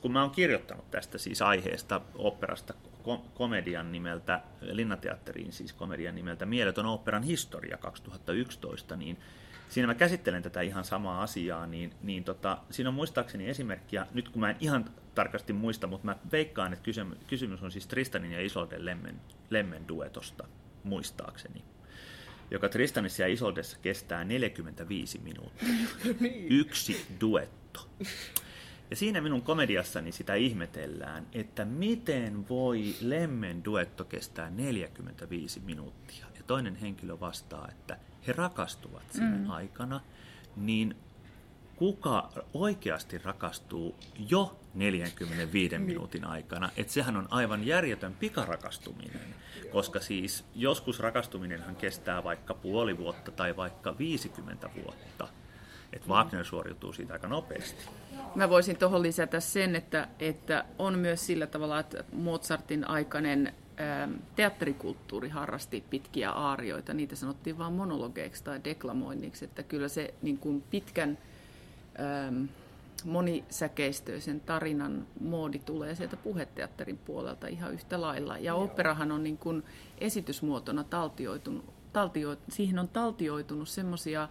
[0.00, 2.74] kun mä oon kirjoittanut tästä siis aiheesta operasta
[3.34, 9.18] komedian nimeltä, Linnateatteriin siis komedian nimeltä Mieletön operan historia 2011, niin
[9.68, 14.28] siinä mä käsittelen tätä ihan samaa asiaa, niin, niin tota, siinä on muistaakseni esimerkkiä, nyt
[14.28, 16.90] kun mä en ihan tarkasti muista, mutta mä veikkaan, että
[17.26, 19.20] kysymys, on siis Tristanin ja Isolden lemmen,
[19.50, 20.44] lemmen duetosta,
[20.84, 21.64] muistaakseni
[22.52, 25.68] joka Tristanissa ja Isoldessa kestää 45 minuuttia.
[26.20, 26.46] Niin.
[26.52, 27.88] Yksi duetto.
[28.90, 36.26] Ja siinä minun komediassani sitä ihmetellään, että miten voi lemmen duetto kestää 45 minuuttia.
[36.36, 39.50] Ja toinen henkilö vastaa, että he rakastuvat siinä mm.
[39.50, 40.00] aikana,
[40.56, 40.96] niin
[41.82, 43.98] kuka oikeasti rakastuu
[44.30, 45.86] jo 45 niin.
[45.86, 46.70] minuutin aikana.
[46.76, 49.34] Että sehän on aivan järjetön pikarakastuminen,
[49.72, 55.28] koska siis joskus rakastuminenhan kestää vaikka puoli vuotta tai vaikka 50 vuotta.
[55.92, 57.84] Että Wagner suoriutuu siitä aika nopeasti.
[58.34, 64.12] Mä voisin tuohon lisätä sen, että, että on myös sillä tavalla, että Mozartin aikainen ähm,
[64.36, 66.94] teatterikulttuuri harrasti pitkiä aarioita.
[66.94, 71.18] Niitä sanottiin vain monologeiksi tai deklamoinniksi, että kyllä se niin kuin pitkän
[72.00, 72.44] ähm,
[73.04, 78.38] monisäkeistöisen tarinan moodi tulee sieltä puheteatterin puolelta ihan yhtä lailla.
[78.38, 78.62] Ja Joo.
[78.62, 79.64] operahan on niin kuin
[79.98, 84.28] esitysmuotona taltioitunut, taltio, siihen on taltioitunut semmoisia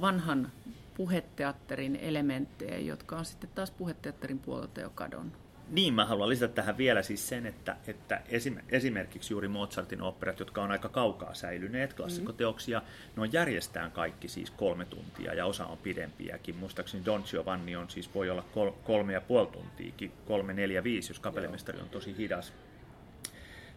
[0.00, 0.52] vanhan
[0.96, 5.45] puheteatterin elementtejä, jotka on sitten taas puheteatterin puolelta jo kadonnut.
[5.70, 8.22] Niin, mä haluan lisätä tähän vielä siis sen, että, että
[8.68, 13.12] esimerkiksi juuri Mozartin operat, jotka on aika kaukaa säilyneet, klassikoteoksia, mm-hmm.
[13.16, 16.56] ne on järjestään kaikki siis kolme tuntia ja osa on pidempiäkin.
[16.56, 21.10] Muistaakseni Don Giovanni on siis voi olla kol, kolme ja puoli tuntiakin, kolme, neljä, viisi,
[21.10, 22.52] jos kapellimestari on tosi hidas.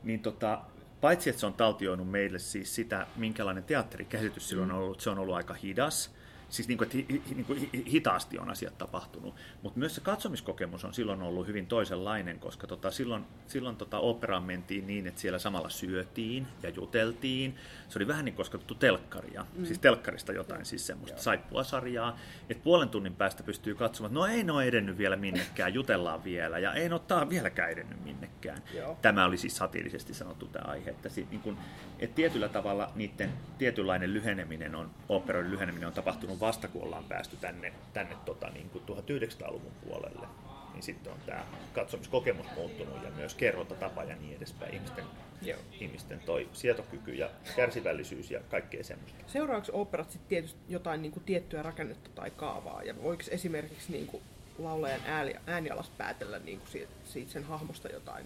[0.04, 0.62] Niin tota,
[1.02, 4.84] paitsi että se on taltioinut meille siis sitä, minkälainen teatterikäsitys silloin on mm.
[4.84, 6.16] ollut, se on ollut aika hidas,
[6.50, 9.36] siis niin kuin, että hi, niin kuin hitaasti on asiat tapahtunut.
[9.62, 14.44] Mutta myös se katsomiskokemus on silloin ollut hyvin toisenlainen, koska tota, silloin, silloin tota operaan
[14.44, 17.56] mentiin niin, että siellä samalla syötiin ja juteltiin.
[17.90, 19.66] Se oli vähän niin kuin tuttu telkkaria, mm.
[19.66, 22.20] siis telkkarista jotain, siis semmoista saippua-sarjaa.
[22.50, 26.24] Että puolen tunnin päästä pystyy katsomaan, että no ei ne ole edennyt vielä minnekään, jutellaan
[26.24, 28.62] vielä ja ei ne ole vieläkään edennyt minnekään.
[28.74, 28.98] Joo.
[29.02, 31.58] Tämä oli siis satiirisesti sanottu tämä aihe, että, niin kun,
[32.00, 37.38] että tietyllä tavalla niiden tietynlainen lyheneminen on, operoiden lyheneminen on tapahtunut vasta kun ollaan päästy
[37.38, 40.28] tänne, tänne tota, niin kuin 1900-luvun puolelle,
[40.74, 44.74] niin sitten on tämä katsomiskokemus muuttunut ja myös kerrontatapa ja niin edespäin.
[44.74, 45.06] Ihmisten,
[45.42, 45.60] Joo.
[45.80, 49.24] ihmisten toi sietokyky ja kärsivällisyys ja kaikkea semmoista.
[49.28, 52.84] Seuraavaksi operat sitten tietysti jotain niin kuin tiettyä rakennetta tai kaavaa?
[52.84, 54.24] Ja voiko esimerkiksi niin kuin
[54.60, 58.26] laulajan ääni, äänialas päätellä niin kuin siitä, siitä sen hahmosta jotain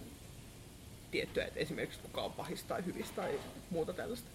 [1.10, 4.28] tiettyä, että esimerkiksi kuka on pahista tai hyvistä tai muuta tällaista?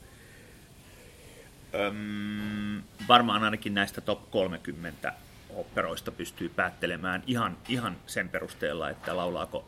[1.75, 5.13] Öm, varmaan ainakin näistä top 30
[5.55, 9.65] operoista pystyy päättelemään ihan, ihan sen perusteella, että laulaako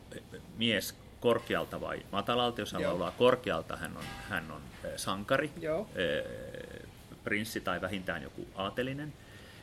[0.56, 2.60] mies korkealta vai matalalta.
[2.60, 2.90] Jos hän Joo.
[2.90, 4.62] laulaa korkealta, hän on, hän on
[4.96, 5.88] sankari, Joo.
[7.24, 9.12] prinssi tai vähintään joku aatelinen.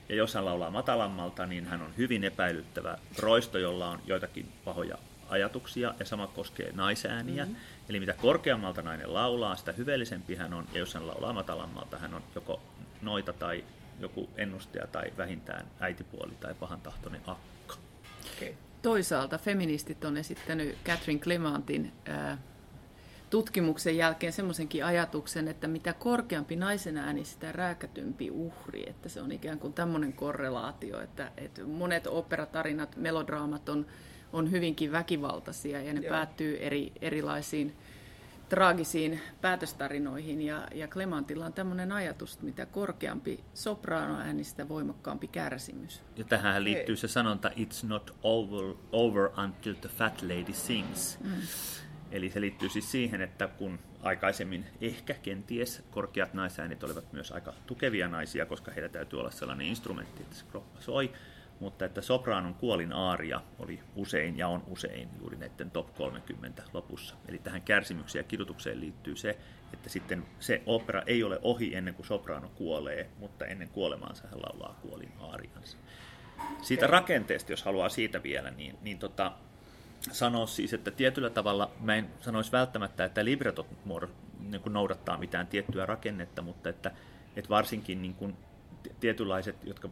[0.10, 4.98] Ja jos hän laulaa matalammalta, niin hän on hyvin epäilyttävä roisto, jolla on joitakin pahoja
[5.30, 7.46] ajatuksia, ja sama koskee naisääniä.
[7.46, 7.60] Mm-hmm.
[7.90, 12.14] Eli mitä korkeammalta nainen laulaa, sitä hyveellisempi hän on, ja jos hän laulaa matalammalta, hän
[12.14, 12.62] on joko
[13.02, 13.64] noita tai
[14.00, 17.76] joku ennustaja tai vähintään äitipuoli tai pahan tahtoinen akka.
[18.38, 18.54] Okay.
[18.82, 22.38] Toisaalta feministit on esittänyt Catherine Clementin ää,
[23.30, 28.90] tutkimuksen jälkeen semmoisenkin ajatuksen, että mitä korkeampi naisen ääni, sitä rääkätympi uhri.
[28.90, 33.86] Että se on ikään kuin tämmöinen korrelaatio, että, että monet operatarinat, melodraamat on
[34.34, 36.10] on hyvinkin väkivaltaisia ja ne Joo.
[36.10, 37.76] päättyy eri, erilaisiin
[38.50, 40.42] traagisiin päätöstarinoihin.
[40.42, 46.02] Ja, ja Clemantilla on tämmöinen ajatus, että mitä korkeampi sopraanoääni, sitä voimakkaampi kärsimys.
[46.16, 51.20] Ja tähän liittyy se sanonta, it's not over, over until the fat lady sings.
[51.24, 51.32] Mm.
[52.12, 57.54] Eli se liittyy siis siihen, että kun aikaisemmin ehkä kenties korkeat naisäänit olivat myös aika
[57.68, 61.12] tukevia naisia, koska heillä täytyy olla sellainen instrumentti, että se kroppa soi,
[61.60, 67.16] mutta että sopraanon kuolin aaria oli usein ja on usein juuri näiden top 30 lopussa.
[67.28, 69.38] Eli tähän kärsimykseen ja kidutukseen liittyy se,
[69.74, 74.42] että sitten se opera ei ole ohi ennen kuin sopraano kuolee, mutta ennen kuolemaansa hän
[74.42, 75.78] laulaa kuolin aariansa.
[76.62, 79.32] Siitä rakenteesta, jos haluaa siitä vielä, niin, niin tota,
[80.12, 83.68] sanoa siis, että tietyllä tavalla, mä en sanoisi välttämättä, että libretot
[84.40, 86.92] niin noudattaa mitään tiettyä rakennetta, mutta että,
[87.36, 88.36] että varsinkin niin kuin
[89.00, 89.90] tietynlaiset, jotka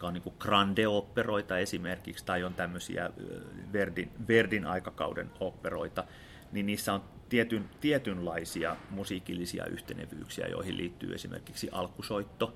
[0.00, 3.10] jotka on niin grande-operoita esimerkiksi, tai on tämmöisiä
[3.72, 6.04] Verdin, Verdin aikakauden operoita,
[6.52, 12.54] niin niissä on tietyn, tietynlaisia musiikillisia yhtenevyyksiä, joihin liittyy esimerkiksi alkusoitto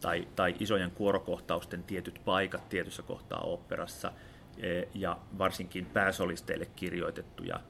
[0.00, 4.12] tai, tai isojen kuorokohtausten tietyt paikat tietyssä kohtaa operassa,
[4.58, 7.60] e, ja varsinkin pääsolisteille kirjoitettu ja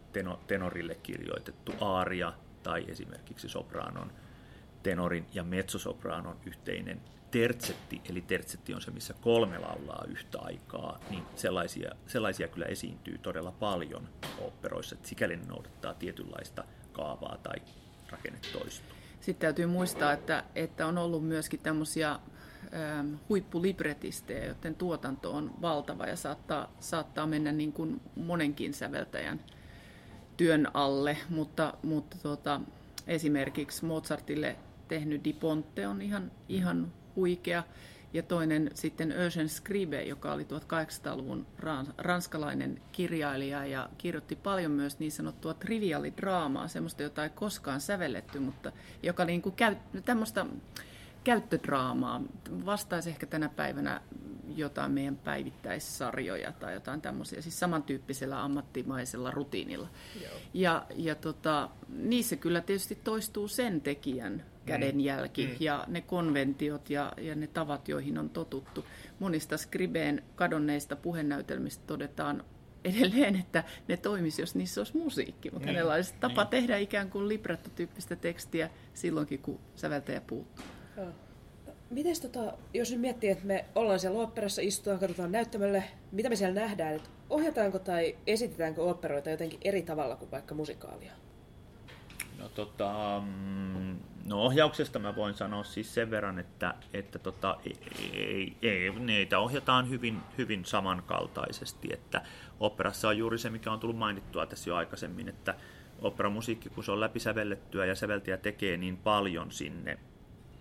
[0.46, 2.32] tenorille kirjoitettu aaria
[2.62, 4.12] tai esimerkiksi sopraanon,
[4.82, 7.00] tenorin ja mezzosopraanon yhteinen
[7.32, 13.18] tertsetti, eli tertsetti on se, missä kolme laulaa yhtä aikaa, niin sellaisia, sellaisia kyllä esiintyy
[13.18, 14.08] todella paljon
[14.40, 17.56] operoissa, että sikäli ne noudattaa tietynlaista kaavaa tai
[18.10, 18.96] rakennetoistoa.
[19.20, 26.06] Sitten täytyy muistaa, että, että on ollut myöskin tämmöisiä ähm, huippulibretisteja, joiden tuotanto on valtava
[26.06, 29.40] ja saattaa, saattaa mennä niin kuin monenkin säveltäjän
[30.36, 32.60] työn alle, mutta, mutta tuota,
[33.06, 34.56] esimerkiksi Mozartille
[34.88, 35.24] tehnyt.
[35.24, 37.64] Di Ponte on ihan, ihan huikea.
[38.12, 41.46] Ja toinen sitten Eugène Scribe, joka oli 1800-luvun
[41.98, 48.72] ranskalainen kirjailija ja kirjoitti paljon myös niin sanottua triviaalidraamaa, semmoista, jota ei koskaan sävelletty, mutta
[49.02, 50.46] joka niin kuin käy, tämmöistä
[51.24, 52.22] käyttödraamaa.
[52.66, 54.00] Vastaisi ehkä tänä päivänä
[54.56, 59.88] jotain meidän päivittäissarjoja tai jotain tämmöisiä, siis samantyyppisellä ammattimaisella rutiinilla.
[60.22, 60.32] Joo.
[60.54, 65.56] Ja, ja tota, niissä kyllä tietysti toistuu sen tekijän kädenjälki mm.
[65.60, 68.84] ja ne konventiot ja, ja ne tavat, joihin on totuttu.
[69.18, 72.44] Monista Skribeen kadonneista puhenäytelmistä todetaan
[72.84, 75.74] edelleen, että ne toimisi, jos niissä olisi musiikki, mutta niin.
[75.74, 76.50] hänellä olisi tapa niin.
[76.50, 80.64] tehdä ikään kuin libretto-tyyppistä tekstiä silloinkin, kun säveltäjä puuttuu.
[81.90, 86.36] Miten tota, jos nyt miettii, että me ollaan siellä oopperassa, istutaan, katsotaan näyttämölle, mitä me
[86.36, 91.12] siellä nähdään, että ohjataanko tai esitetäänkö oopperoita jotenkin eri tavalla kuin vaikka musikaalia?
[92.42, 97.56] No, tota, mm, no ohjauksesta mä voin sanoa siis sen verran, että, että tota,
[98.12, 102.22] ei, ei, neitä ohjataan hyvin, hyvin samankaltaisesti, että
[102.60, 105.54] operassa on juuri se, mikä on tullut mainittua tässä jo aikaisemmin, että
[106.00, 109.98] operamusiikki, kun se on läpisävellettyä ja säveltäjä tekee niin paljon sinne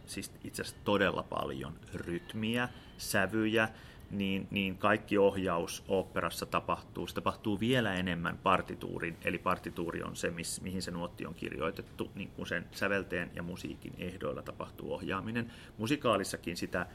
[0.06, 3.70] siis itse asiassa todella paljon rytmiä, sävyjä,
[4.12, 7.08] niin, niin kaikki ohjaus operassa tapahtuu.
[7.08, 12.12] Se tapahtuu vielä enemmän partituurin, eli partituuri on se, miss, mihin se nuotti on kirjoitettu,
[12.16, 15.52] niin kuin sen sävelteen ja musiikin ehdoilla tapahtuu ohjaaminen.
[15.78, 16.86] Musikaalissakin sitä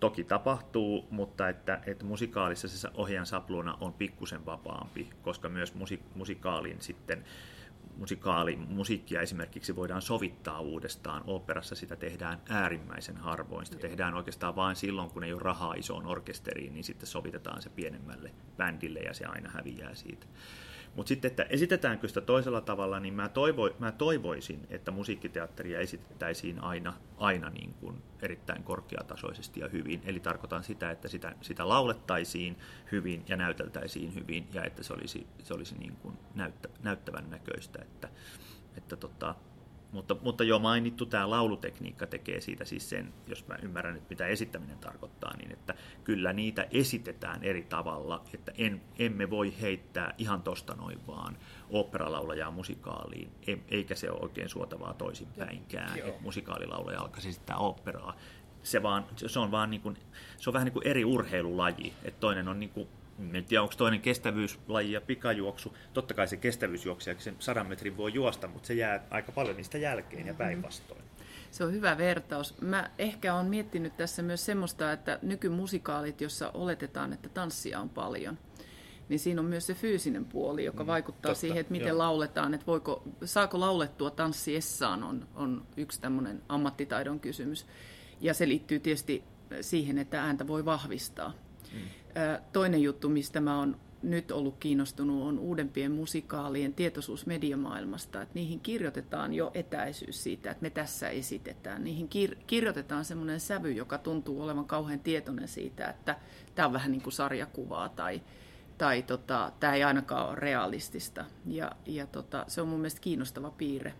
[0.00, 6.00] toki tapahtuu, mutta että, että musikaalissa se ohjaajan sapluuna on pikkusen vapaampi, koska myös musi,
[6.14, 7.24] musikaalin sitten
[7.96, 11.22] musikaali, musiikkia esimerkiksi voidaan sovittaa uudestaan.
[11.26, 13.66] Operassa sitä tehdään äärimmäisen harvoin.
[13.66, 17.68] Sitä tehdään oikeastaan vain silloin, kun ei ole rahaa isoon orkesteriin, niin sitten sovitetaan se
[17.68, 20.26] pienemmälle bändille ja se aina häviää siitä.
[20.96, 26.64] Mutta sitten, että esitetäänkö sitä toisella tavalla, niin mä, toivo, mä toivoisin, että musiikkiteatteria esitettäisiin
[26.64, 30.02] aina, aina niin kuin erittäin korkeatasoisesti ja hyvin.
[30.04, 32.56] Eli tarkoitan sitä, että sitä, sitä laulettaisiin
[32.92, 37.78] hyvin ja näyteltäisiin hyvin ja että se olisi, se olisi niin kuin näyttä, näyttävän näköistä.
[37.82, 38.08] Että,
[38.76, 39.34] että tota,
[39.96, 44.26] mutta, mutta jo mainittu tämä laulutekniikka tekee siitä siis sen, jos mä ymmärrän nyt mitä
[44.26, 50.42] esittäminen tarkoittaa, niin että kyllä niitä esitetään eri tavalla, että en, emme voi heittää ihan
[50.42, 51.36] tosta noin vaan
[51.70, 53.30] oopperalaulajaa musikaaliin,
[53.68, 58.16] eikä se ole oikein suotavaa toisinpäinkään, että musikaalilaulaja alkaisi esittää oopperaa.
[58.62, 59.96] Se, vaan, se on vaan niin kuin,
[60.36, 62.88] se on vähän niin kuin eri urheilulaji, että toinen on niin kuin
[63.34, 65.76] en tiedä, onko toinen kestävyyslaji ja pikajuoksu.
[65.92, 69.78] Totta kai se kestävyysjuoksija, sen sadan metrin voi juosta, mutta se jää aika paljon niistä
[69.78, 70.38] jälkeen ja mm-hmm.
[70.38, 71.02] päinvastoin.
[71.50, 72.60] Se on hyvä vertaus.
[72.60, 78.38] Mä ehkä olen miettinyt tässä myös semmoista, että nykymusikaalit, jossa oletetaan, että tanssia on paljon,
[79.08, 81.98] niin siinä on myös se fyysinen puoli, joka mm, vaikuttaa totta, siihen, että miten joo.
[81.98, 87.66] lauletaan, että voiko, saako laulettua tanssiessaan, on, on yksi tämmöinen ammattitaidon kysymys.
[88.20, 89.24] Ja se liittyy tietysti
[89.60, 91.32] siihen, että ääntä voi vahvistaa.
[91.72, 91.80] Mm.
[92.52, 98.22] Toinen juttu, mistä mä oon nyt ollut kiinnostunut, on uudempien musikaalien tietoisuus mediamaailmasta.
[98.22, 101.84] Että niihin kirjoitetaan jo etäisyys siitä, että me tässä esitetään.
[101.84, 106.16] Niihin kir- kirjoitetaan semmoinen sävy, joka tuntuu olevan kauhean tietoinen siitä, että
[106.54, 108.22] tämä on vähän niin kuin sarjakuvaa tai,
[108.78, 111.24] tai tota, tämä ei ainakaan ole realistista.
[111.46, 113.94] Ja, ja tota, se on mun mielestä kiinnostava piirre.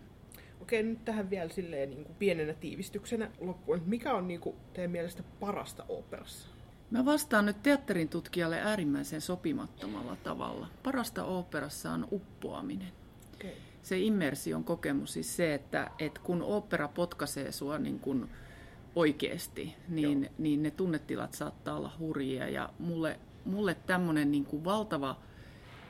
[0.61, 3.81] Okei, nyt tähän vielä silleen niin kuin pienenä tiivistyksenä loppuun.
[3.85, 6.56] Mikä on niin kuin, teidän mielestä parasta operassa?
[6.91, 10.67] Mä vastaan nyt teatterin tutkijalle äärimmäisen sopimattomalla tavalla.
[10.83, 12.91] Parasta oopperassa on uppoaminen.
[13.35, 13.51] Okay.
[13.83, 18.29] Se immersion kokemus, siis se, että, että kun opera potkaisee sua niin kuin
[18.95, 22.49] oikeasti, niin, niin ne tunnetilat saattaa olla hurjia.
[22.49, 25.19] Ja mulle, mulle tämmöinen niin kuin valtava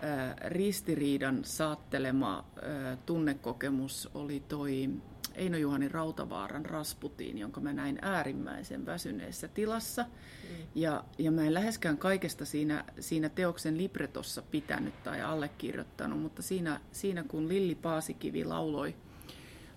[0.02, 4.90] ää, ristiriidan saattelema ää, tunnekokemus oli toi
[5.38, 10.04] Eino Juhani Rautavaaran Rasputiin, jonka mä näin äärimmäisen väsyneessä tilassa.
[10.04, 10.66] Mm.
[10.76, 16.80] Ja, ja mä en läheskään kaikesta siinä, siinä teoksen libretossa pitänyt tai allekirjoittanut, mutta siinä,
[16.92, 18.96] siinä kun Lilli Paasikivi lauloi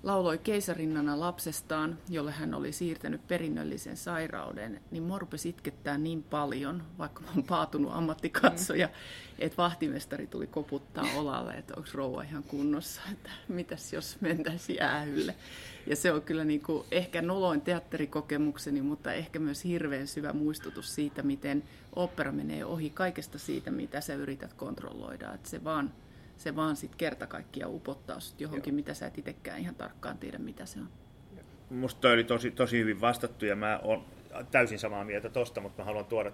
[0.02, 6.82] lauloi keisarinnana lapsestaan, jolle hän oli siirtänyt perinnöllisen sairauden, niin mua rupesi itkettää niin paljon,
[6.98, 8.92] vaikka mä oon paatunut ammattikatsoja, mm.
[9.38, 15.34] että vahtimestari tuli koputtaa olalle, että onko rouva ihan kunnossa, että mitäs jos mentäisiin jäähylle.
[15.86, 20.94] Ja se on kyllä niin kuin ehkä noloin teatterikokemukseni, mutta ehkä myös hirveän syvä muistutus
[20.94, 21.62] siitä, miten
[21.96, 25.34] opera menee ohi kaikesta siitä, mitä sä yrität kontrolloida.
[25.34, 25.92] Että se vaan
[26.40, 28.76] se vaan sitten kerta kaikkiaan upottaa sut johonkin, Joo.
[28.76, 30.88] mitä sä et itsekään ihan tarkkaan tiedä, mitä se on.
[31.70, 34.04] Musta toi oli tosi, tosi hyvin vastattu ja mä oon
[34.50, 36.32] täysin samaa mieltä tosta, mutta mä haluan tuoda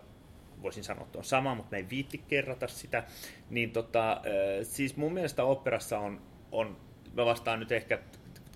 [0.62, 3.04] voisin sanoa, että on sama, mutta mä en viitti kerrata sitä.
[3.50, 4.20] Niin tota,
[4.62, 6.20] siis mun mielestä operassa on,
[6.52, 6.76] on
[7.14, 7.98] mä vastaan nyt ehkä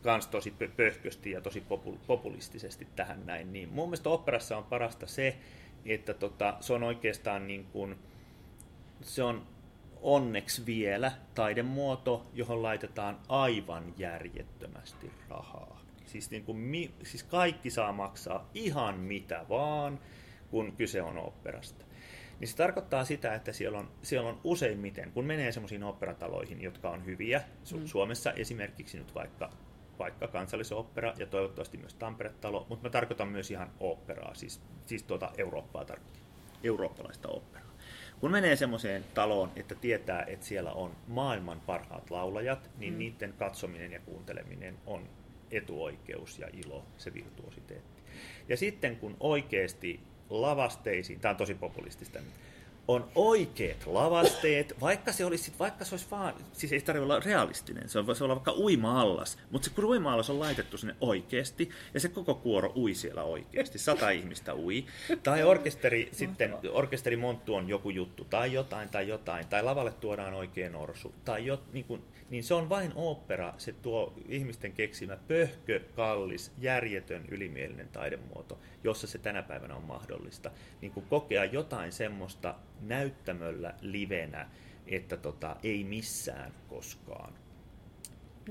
[0.03, 1.65] kans tosi pöhkösti ja tosi
[2.07, 3.53] populistisesti tähän näin.
[3.53, 5.37] Niin mun mielestä operassa on parasta se,
[5.85, 7.99] että tota, se on oikeastaan niin kuin,
[9.03, 9.47] se on
[10.03, 15.81] onneksi vielä taidemuoto, johon laitetaan aivan järjettömästi rahaa.
[16.07, 20.01] Siis, niin kuin, mi, siis kaikki saa maksaa ihan mitä vaan,
[20.51, 21.85] kun kyse on operasta.
[22.41, 26.91] Niin se tarkoittaa sitä, että siellä on, siellä on useimmiten, kun menee semmoisiin operataloihin, jotka
[26.91, 27.43] on hyviä,
[27.75, 27.87] mm.
[27.87, 29.51] Suomessa esimerkiksi nyt vaikka
[30.01, 35.31] vaikka kansallisopera ja toivottavasti myös Tampere-talo, mutta mä tarkoitan myös ihan operaa, siis, siis tuota
[35.39, 36.23] Eurooppaa tarkoitan,
[36.65, 37.70] eurooppalaista operaa.
[38.21, 42.99] Kun menee semmoiseen taloon, että tietää, että siellä on maailman parhaat laulajat, niin mm.
[42.99, 45.09] niiden katsominen ja kuunteleminen on
[45.51, 48.03] etuoikeus ja ilo, se virtuositeetti.
[48.49, 50.01] Ja sitten kun oikeasti
[50.31, 52.19] lavasteisiin, tämä on tosi populistista,
[52.95, 57.89] on oikeat lavasteet, vaikka se olisi, vaikka se olisi vaan, siis ei tarvitse olla realistinen,
[57.89, 62.09] se voisi olla vaikka uima-allas, mutta se kun uima-allas on laitettu sinne oikeasti, ja se
[62.09, 64.85] koko kuoro ui siellä oikeasti, sata ihmistä ui,
[65.23, 70.35] tai orkesteri sitten, orkesteri monttu on joku juttu, tai jotain, tai jotain, tai lavalle tuodaan
[70.35, 75.17] oikein orsu, tai jo, niin kuin, niin se on vain opera, se tuo ihmisten keksimä
[75.29, 80.51] pöhkö, kallis, järjetön, ylimielinen taidemuoto, jossa se tänä päivänä on mahdollista.
[80.81, 84.47] Niin kuin kokea jotain semmoista näyttämöllä livenä,
[84.87, 87.33] että tota, ei missään koskaan.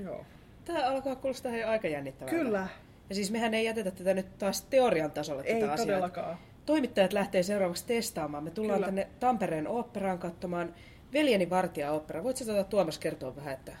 [0.02, 0.26] Joo.
[0.64, 2.36] Tämä alkaa kuulostaa ihan aika jännittävältä.
[2.36, 2.68] Kyllä.
[3.08, 5.86] Ja siis mehän ei jätetä tätä nyt taas teorian tasolle ei tätä asiaa.
[5.86, 6.38] todellakaan.
[6.66, 8.44] Toimittajat lähtee seuraavaksi testaamaan.
[8.44, 8.86] Me tullaan Kyllä.
[8.86, 10.74] tänne Tampereen oopperaan katsomaan
[11.12, 12.24] Veljeni vartija opera.
[12.24, 13.72] Voitko tätä Tuomas kertoa vähän, että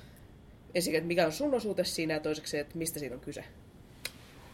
[0.74, 3.44] ensin, mikä on sun osuute siinä ja toiseksi, että mistä siinä on kyse?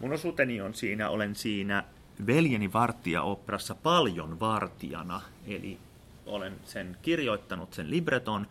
[0.01, 1.85] Mun osuuteni on siinä, olen siinä
[2.27, 5.79] Veljeni vartija operassa paljon vartijana, eli
[6.27, 8.47] olen sen kirjoittanut sen libreton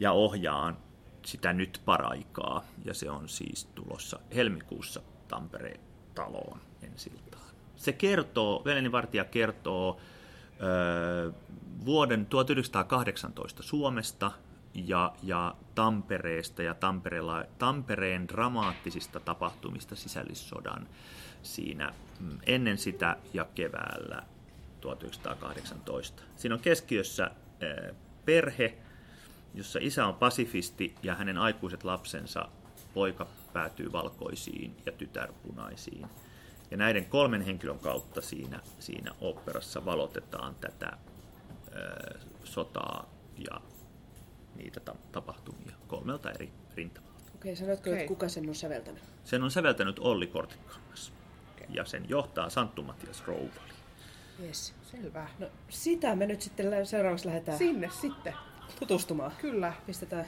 [0.00, 0.76] ja ohjaan
[1.24, 2.64] sitä nyt paraikaa.
[2.84, 5.80] Ja se on siis tulossa helmikuussa Tampereen
[6.14, 7.54] taloon ensiltaan.
[7.76, 10.00] Se kertoo, Veljeni vartija kertoo
[11.84, 14.32] vuoden 1918 Suomesta
[14.74, 20.88] ja, ja Tampereesta ja Tampereella, Tampereen dramaattisista tapahtumista sisällissodan
[21.42, 24.22] siinä mm, ennen sitä ja keväällä
[24.84, 26.22] 1918.
[26.36, 27.30] Siinä on keskiössä
[28.24, 28.74] perhe,
[29.54, 32.48] jossa isä on pasifisti ja hänen aikuiset lapsensa
[32.94, 36.06] poika päätyy valkoisiin ja tytär punaisiin.
[36.70, 40.92] Ja näiden kolmen henkilön kautta siinä, siinä operassa valotetaan tätä
[41.76, 43.10] ö, sotaa
[43.50, 43.60] ja
[44.56, 47.30] niitä ta- tapahtumia kolmelta eri rintamalta.
[47.34, 47.92] Okei, sanotko, okay.
[47.92, 49.02] että kuka sen on säveltänyt?
[49.24, 51.12] Sen on säveltänyt Olli Kortekangas.
[51.54, 51.66] Okay.
[51.70, 53.74] Ja sen johtaa Santtu Matias Rouvali.
[54.42, 54.74] Yes.
[54.82, 55.28] Selvä.
[55.38, 58.34] No sitä me nyt sitten seuraavaksi lähdetään Sinne sitten.
[58.78, 59.32] tutustumaan.
[59.40, 59.72] Kyllä.
[59.86, 60.24] Pistetään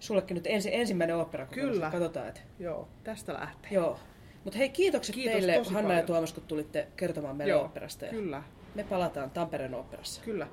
[0.00, 1.46] sullekin nyt ensi, ensimmäinen opera.
[1.46, 1.90] Kyllä.
[1.90, 2.40] Katsotaan, että...
[2.58, 3.70] Joo, tästä lähtee.
[3.70, 3.98] Joo.
[4.44, 5.96] Mutta hei, kiitokset Kiitos teille, Hanna paljon.
[5.96, 8.04] ja Tuomas, kun tulitte kertomaan meille Joo, operasta.
[8.04, 8.42] Ja Kyllä,
[8.74, 10.22] Me palataan Tampereen operassa.
[10.22, 10.46] kyllä.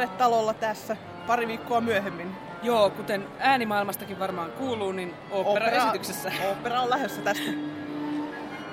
[0.00, 0.96] Tampere-talolla tässä
[1.26, 2.36] pari viikkoa myöhemmin.
[2.62, 6.32] Joo, kuten äänimaailmastakin varmaan kuuluu, niin opera-esityksessä.
[6.52, 7.50] Opera on lähdössä tästä.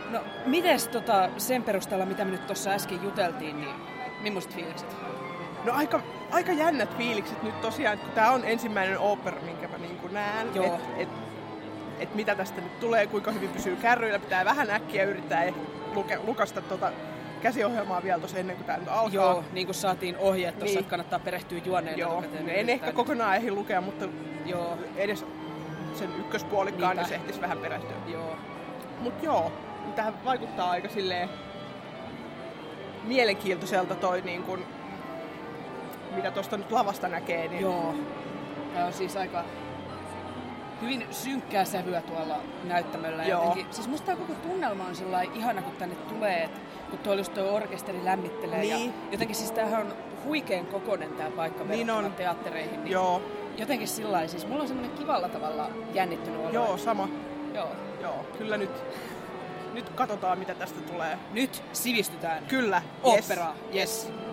[0.09, 3.75] No, mites tota, sen perusteella, mitä me nyt tuossa äsken juteltiin, niin
[4.21, 4.95] millaiset fiilikset?
[5.63, 6.01] No aika,
[6.31, 10.55] aika jännät fiilikset nyt tosiaan, kun tämä on ensimmäinen opera, minkä mä niin näen.
[10.55, 10.75] Joo.
[10.75, 11.09] Et, et,
[11.99, 14.19] et mitä tästä nyt tulee, kuinka hyvin pysyy kärryillä.
[14.19, 15.43] Pitää vähän äkkiä yrittää
[15.93, 16.91] luke, lukasta tota
[17.41, 19.09] käsiohjelmaa vielä tuossa ennen kuin tämä nyt alkaa.
[19.13, 20.79] Joo, niin kuin saatiin ohjeet tuossa, Niin.
[20.79, 22.21] että kannattaa perehtyä juoneen Joo.
[22.21, 24.05] niin en yrittää ehkä kokonaan ehdi lukea, mutta
[24.45, 25.25] Joo, edes
[25.93, 27.01] sen ykköspuolikkaan, Niinpä.
[27.01, 27.95] niin se ehtisi vähän perehtyä.
[28.07, 28.35] joo.
[28.99, 29.51] Mut joo,
[29.83, 31.29] niin tähän vaikuttaa aika silleen
[33.03, 34.65] mielenkiintoiselta toi niin kun,
[36.15, 37.47] mitä tuosta nyt lavasta näkee.
[37.47, 37.95] Niin Joo.
[38.73, 39.43] Tämä on siis aika
[40.81, 43.23] hyvin synkkää sävyä tuolla näyttämöllä.
[43.23, 43.43] Joo.
[43.43, 46.59] Jotenkin, siis musta tämä koko tunnelma on sellainen ihana, kun tänne tulee, että
[46.89, 48.59] kun tuolla just tuo orkesteri lämmittelee.
[48.59, 48.85] Niin.
[48.87, 49.93] Ja jotenkin siis tämähän on
[50.25, 52.13] huikean kokonen tämä paikka Niin on.
[52.13, 52.83] teattereihin.
[52.83, 53.21] Niin Joo,
[53.57, 56.49] Jotenkin sillä siis mulla on semmoinen kivalla tavalla jännittynyt olo.
[56.49, 57.09] joo, sama.
[57.53, 57.67] Joo.
[58.01, 58.69] Joo, kyllä nyt,
[59.73, 61.17] nyt katsotaan mitä tästä tulee.
[61.33, 62.43] Nyt sivistytään.
[62.47, 64.09] Kyllä, Opera, yes.
[64.09, 64.26] No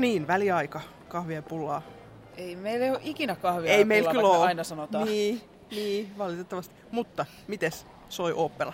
[0.00, 0.80] niin, väliaika.
[1.08, 1.82] Kahvia ja pullaa.
[2.36, 4.38] Ei meillä ei ole ikinä kahvia Ei meillä kyllä ole.
[4.46, 5.04] aina sanotaan.
[5.04, 5.40] Niin,
[5.70, 6.74] niin, valitettavasti.
[6.90, 8.72] Mutta, mites soi opera?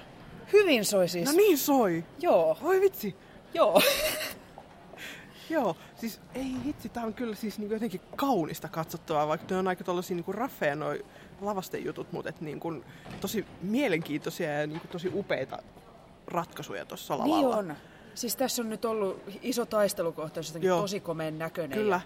[0.52, 1.26] Hyvin soi siis.
[1.30, 2.04] No niin soi.
[2.20, 3.16] Joo, Oi vitsi.
[3.54, 3.82] joo.
[5.50, 9.68] Joo, siis ei hitsi, tää on kyllä siis niinku jotenkin kaunista katsottavaa, vaikka ne on
[9.68, 11.04] aika tollasia niinku raffeja noi
[11.40, 12.84] lavastejutut, mutta et niinku
[13.20, 15.58] tosi mielenkiintoisia ja niinku tosi upeita
[16.26, 17.36] ratkaisuja tuossa lavalla.
[17.36, 17.76] Niin on.
[18.16, 20.80] Siis tässä on nyt ollut iso taistelukohtaus, jotenkin Joo.
[20.80, 21.78] tosi komeen näköinen.
[21.78, 22.00] Kyllä, Ja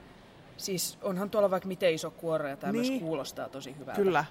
[0.56, 2.92] Siis onhan tuolla vaikka miten iso kuoro ja tämä Niin.
[2.92, 4.00] myös kuulostaa tosi hyvältä.
[4.02, 4.24] kyllä.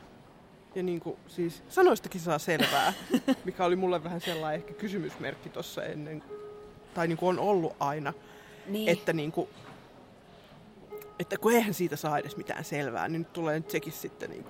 [0.75, 2.93] Ja niinku siis sanoistakin saa selvää,
[3.45, 6.23] mikä oli mulle vähän sellainen ehkä kysymysmerkki tuossa ennen,
[6.93, 8.13] tai niinku on ollut aina,
[8.67, 8.89] Niin.
[8.89, 9.49] että niinku,
[11.19, 14.49] että kun eihän siitä saa edes mitään selvää, niin nyt tulee nyt sekin sitten niinku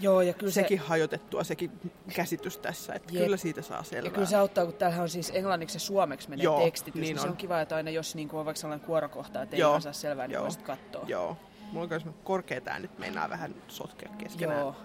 [0.00, 1.70] Joo, ja kyllä sekin se, hajotettua, sekin
[2.14, 3.24] käsitys tässä, että Jep.
[3.24, 4.06] kyllä siitä saa selvää.
[4.06, 7.08] ja kyllä se auttaa, kun täällähän on siis englanniksi ja suomeksi menee Joo, tekstitys, niin
[7.08, 7.30] niin, se on.
[7.30, 9.92] on kiva, että aina jos niin on vaikka sellainen kuorokohta, että ei Joo, ihan saa
[9.92, 11.04] selvää, niin joo, voisit katsoa.
[11.06, 11.36] Joo.
[11.72, 14.76] Mulla on myös korkeat äänet meinaa vähän sotkea keskenään, Joo.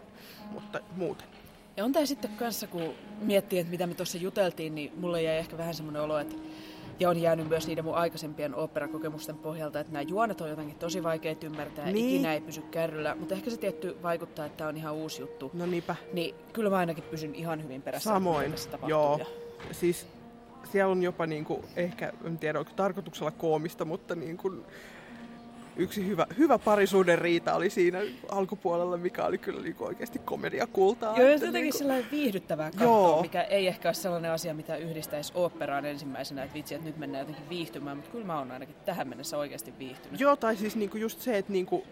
[0.52, 1.28] mutta muuten.
[1.78, 5.38] Ja on tämä sitten kanssa, kun miettii, että mitä me tuossa juteltiin, niin mulle jäi
[5.38, 6.36] ehkä vähän semmoinen olo, että
[7.00, 11.04] ja on jäänyt myös niiden mun aikaisempien oopperakokemusten pohjalta, että nämä juonet on jotenkin tosi
[11.04, 12.10] vaikeat ymmärtää, Niin.
[12.10, 15.52] ikinä ei pysy kärryllä, mutta ehkä se tietty vaikuttaa, että tämä on ihan uusi juttu.
[15.54, 15.96] No niinpä.
[16.14, 18.54] Niin kyllä mä ainakin pysyn ihan hyvin perässä, Samoin,
[18.88, 19.20] joo.
[19.72, 20.08] Siis
[20.72, 24.52] siellä on jopa niinku, ehkä, en tiedä onko tarkoituksella koomista, mutta niinku,
[25.80, 28.00] yksi hyvä, hyvä parisuuden riita oli siinä
[28.30, 31.18] alkupuolella, mikä oli kyllä niinku oikeasti komediakultaa.
[31.18, 33.04] Joo, jotenkin niinku- sellainen viihdyttävää Joo.
[33.04, 36.98] katsoa, mikä ei ehkä ole sellainen asia, mitä yhdistäisi oopperaan ensimmäisenä, että vitsi, että nyt
[36.98, 40.20] mennään jotenkin viihtymään, mutta kyllä mä oon ainakin tähän mennessä oikeasti viihtynyt.
[40.20, 41.84] Joo, tai siis niinku just se, että niinku,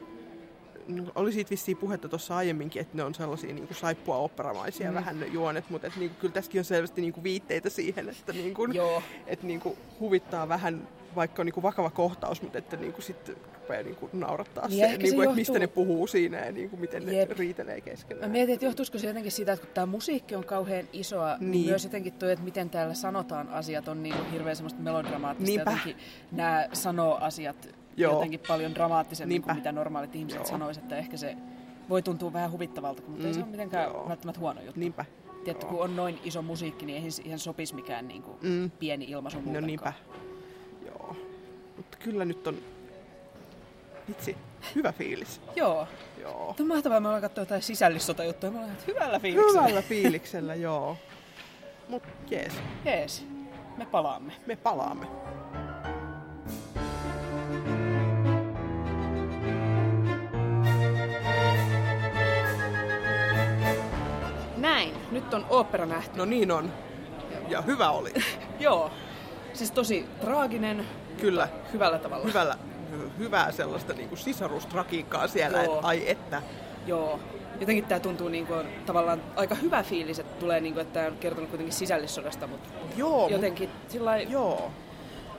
[0.87, 4.95] no, oli siitä vissiin puhetta tuossa aiemminkin, että ne on sellaisia niinku saippua operamaisia mm.
[4.95, 8.65] vähän ne juonet, mutta et niinku, kyllä tässäkin on selvästi niinku viitteitä siihen, että niinku,
[8.65, 9.03] Joo.
[9.27, 10.87] et niinku, huvittaa vähän,
[11.17, 14.97] vaikka on niinku vakava kohtaus, mutta että niinku sitten rupeaa niinku naurattaa Niin se, ehkä
[14.97, 17.31] se niinku, että mistä johtuu- ne puhuu siinä ja niinku, miten ne Jep.
[17.31, 18.31] riitelee Mä keskenään.
[18.31, 21.65] mietin, että johtuisiko se jotenkin siitä, että kun tämä musiikki on kauhean isoa, niin, Niin.
[21.69, 25.51] myös jotenkin tuo, että miten täällä sanotaan asiat on niin kuin hirveän semmoista melodramaattista.
[25.51, 25.71] Niinpä.
[25.71, 25.95] Jotenkin
[26.31, 28.13] nämä sanoo asiat Joo.
[28.13, 29.45] jotenkin paljon dramaattisemmin Niinpä.
[29.45, 30.47] kuin mitä normaalit ihmiset Joo.
[30.49, 31.37] sanoisivat, että ehkä se
[31.89, 34.09] voi tuntua vähän huvittavalta, mutta ei se Mm, ole mitenkään joo.
[34.09, 34.79] välttämättä huono juttu.
[34.79, 35.05] Niinpä.
[35.43, 38.71] Tiedätkö, kun on noin iso musiikki, niin eihän siihen sopisi mikään niin kuin Mm.
[38.79, 39.93] pieni ilmaisu No niinpä.
[41.77, 41.83] Joo.
[41.83, 42.57] Mutta kyllä nyt on,
[44.09, 44.37] vitsi,
[44.75, 45.41] hyvä fiilis.
[45.55, 45.87] Joo.
[46.21, 46.53] Joo.
[46.57, 49.61] Tämä on mahtavaa, me ollaan katsoa jotain sisällissotajuttuja, me ollaan hyvällä fiiliksellä.
[49.61, 50.97] Hyvällä fiiliksellä, joo.
[51.89, 52.53] Mut jees,
[52.85, 53.25] Jees,
[53.77, 54.33] me palaamme.
[54.45, 55.07] me palaamme.
[64.57, 66.17] Näin, nyt on opera nähty.
[66.17, 66.73] No niin on.
[67.49, 68.13] Ja hyvä oli.
[68.59, 68.91] Joo.
[69.53, 70.85] Siis tosi traaginen,
[71.21, 71.47] Kyllä.
[71.73, 72.25] hyvällä tavalla.
[72.27, 72.57] Hyvällä,
[73.19, 75.79] hyvää sellaista niinku sisarustrakiikkaa siellä, Joo.
[75.79, 76.41] et, ai että.
[76.87, 77.19] Joo.
[77.59, 78.53] Jotenkin tämä tuntuu niinku,
[78.85, 83.27] tavallaan aika hyvä fiilis, että tulee, niinku, että tämä on kertonut kuitenkin sisällissodasta, mutta Joo,
[83.29, 84.71] jotenkin sillä mut, joo,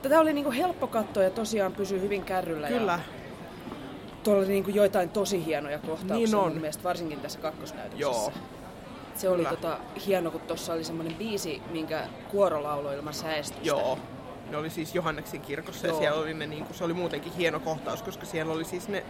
[0.01, 2.67] Tätä oli niinku helppo katsoa ja tosiaan pysyy hyvin kärryllä.
[2.67, 2.91] kyllä.
[2.91, 2.99] Ja
[4.23, 6.51] tuolla oli niinku joitain tosi hienoja kohtauksia Niin on.
[6.51, 8.01] mun mielestä, varsinkin tässä kakkosnäytöksessä.
[8.01, 8.31] Joo.
[9.15, 9.49] Se oli Kyllä.
[9.49, 13.67] tota, hieno, kun tuossa oli semmoinen biisi, minkä kuoro lauloi ilman säestystä.
[13.67, 13.97] Joo.
[14.49, 15.99] Ne oli siis Johanneksen kirkossa ja Joo.
[15.99, 19.03] siellä oli ne, niinku, se oli muutenkin hieno kohtaus, koska siellä oli siis ne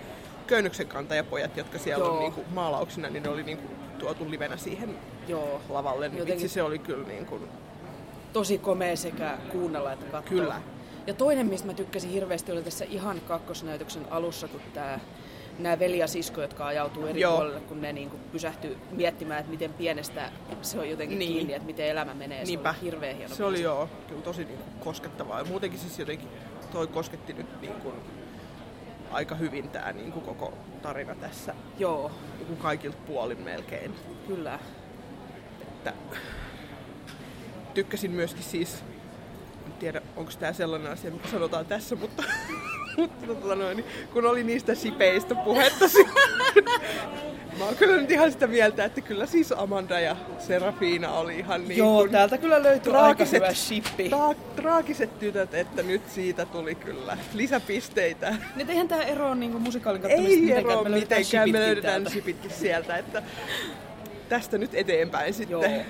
[0.48, 2.14] Köynnyksen kantajapojat, jotka siellä Joo.
[2.14, 3.68] on niinku, maalauksina, niin ne oli niinku,
[4.00, 4.96] tuotu livenä siihen
[5.28, 5.62] Joo.
[5.70, 6.10] lavalle.
[6.10, 7.40] Niin Jotenkin- Vitsi, se oli kyllä niinku,
[8.34, 10.30] Tosi komea sekä kuunnella että katsoa.
[10.30, 10.62] Kyllä.
[11.08, 15.00] Ja toinen, mistä mä tykkäsin hirveästi, oli tässä ihan kakkosnäytöksen alussa, kun tää,
[15.60, 17.36] nämä veli ja sisko, jotka ajautuu eri Joo.
[17.36, 20.30] puolelle, kun ne niinku pysähtyy miettimään, että miten pienestä
[20.62, 21.28] se on jotenkin Niin.
[21.30, 21.38] niin.
[21.38, 22.44] kiinni, että miten elämä menee.
[22.44, 22.74] Niinpä.
[22.74, 25.40] Se oli hirveän hieno Se oli joo, kyllä tosi niinku koskettavaa.
[25.40, 26.28] Ja muutenkin siis jotenkin
[26.72, 27.94] toi kosketti nyt niinku
[29.12, 33.96] aika hyvin tää niinku koko tarina tässä Joo, niinku kaikilta puolin melkein.
[34.28, 34.60] kyllä.
[35.62, 35.94] Että
[37.74, 38.84] tykkäsin myöskin siis,
[39.66, 42.24] en tiedä onko tämä sellainen asia, mikä sanotaan tässä, mutta,
[43.00, 45.86] mutta tota noin, niin kun oli niistä sipeistä puhetta,
[47.60, 51.68] mä oon kyllä nyt ihan sitä mieltä, että kyllä siis Amanda ja Serafina oli ihan
[51.68, 54.10] niin Joo, kuin täältä kyllä löytyy traagiset, aika hyvä shippi.
[54.10, 58.36] tra- traagiset tytöt, että nyt siitä tuli kyllä lisäpisteitä.
[58.56, 61.62] Nyt eihän tää ero niinku musikaalin katsomista Ei mitenkään, ero me löydetään mitenkään, me shipitkin
[61.62, 62.10] löydetään täältä.
[62.10, 63.24] sipitkin sieltä, että
[64.30, 65.52] tästä nyt eteenpäin sitten.
[65.72, 65.84] Joo.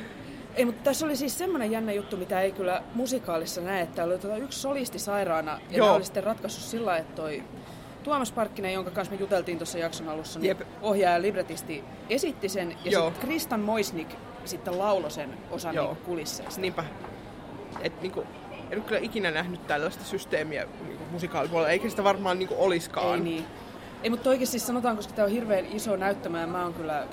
[0.55, 4.17] Ei, mutta tässä oli siis semmoinen jännä juttu, mitä ei kyllä musikaalissa näe, että oli
[4.17, 5.95] tota yksi solisti sairaana, ja Joo.
[5.95, 7.43] Oli sitten ratkaissut sillä että toi
[8.03, 10.61] Tuomas Parkkinen, jonka kanssa me juteltiin tuossa jakson alussa, niin Jep.
[10.81, 13.05] ohjaaja ja libretisti esitti sen, ja Joo.
[13.05, 14.07] sitten Kristan Moisnik
[14.45, 15.87] sitten lauloi sen osan Joo.
[15.87, 16.61] niinku kulisseista.
[16.61, 16.83] Niinpä.
[17.81, 18.23] Et niinku,
[18.71, 23.15] en ole kyllä ikinä nähnyt tällaista systeemiä niinku musikaalipuolella, eikä sitä varmaan niinku oliskaan.
[23.15, 23.45] Ei niin.
[24.03, 27.07] Ei, mutta toikin siis sanotaan, koska tämä on hirveän iso näyttämä ja mä oon kyllä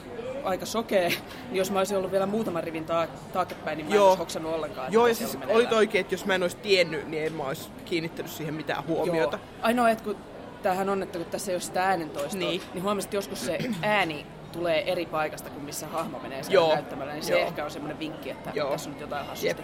[0.46, 3.96] aika sokea, niin jos mä olisin ollut vielä muutaman rivin ta- taaksepäin, niin mä en
[3.96, 4.06] Joo.
[4.06, 4.92] olisi hoksannut ollenkaan.
[4.92, 5.74] Joo, ja siis on oli meneillään.
[5.76, 9.36] oikein, että jos mä en olisi tiennyt, niin en mä olisi kiinnittänyt siihen mitään huomiota.
[9.36, 9.46] Joo.
[9.62, 10.16] Ainoa, että kun
[10.62, 12.62] tämähän on, että kun tässä ei ole sitä äänentoistoa, Niin.
[12.74, 16.74] niin, huomasit, että joskus se ääni tulee eri paikasta kuin missä hahmo menee Joo.
[16.74, 17.46] näyttämällä, niin se Joo.
[17.48, 18.70] ehkä on semmoinen vinkki, että Joo.
[18.70, 19.46] tässä on nyt jotain hassusti.
[19.48, 19.58] Jep.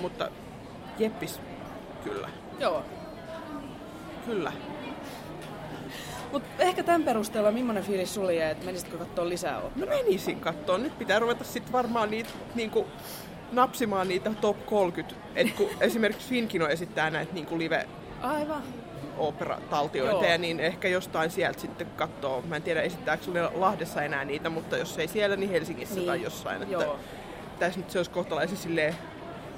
[0.00, 0.30] Mutta
[0.98, 1.40] jeppis,
[2.04, 2.28] kyllä.
[2.60, 2.82] Joo.
[4.26, 4.52] Kyllä.
[6.32, 9.96] Mutta ehkä tämän perusteella, millainen fiilis sulla jäi, että menisitkö katsoa lisää No operaa?
[9.96, 10.82] menisin kattoon.
[10.82, 12.86] Nyt pitää ruveta sitten varmaan niitä niinku,
[13.52, 15.16] napsimaan niitä top 30.
[15.36, 17.86] Et kun esimerkiksi Finkino esittää näitä niinku live
[18.22, 18.62] Aivan.
[19.18, 22.42] opera-taltioita ja niin ehkä jostain sieltä sitten katsoo.
[22.42, 26.06] Mä en tiedä esittääkö sulle Lahdessa enää niitä, mutta jos ei siellä, niin Helsingissä Niin.
[26.06, 26.62] tai jossain.
[26.62, 26.98] Että Joo.
[27.58, 28.94] tässä nyt se olisi kohtalaisen silleen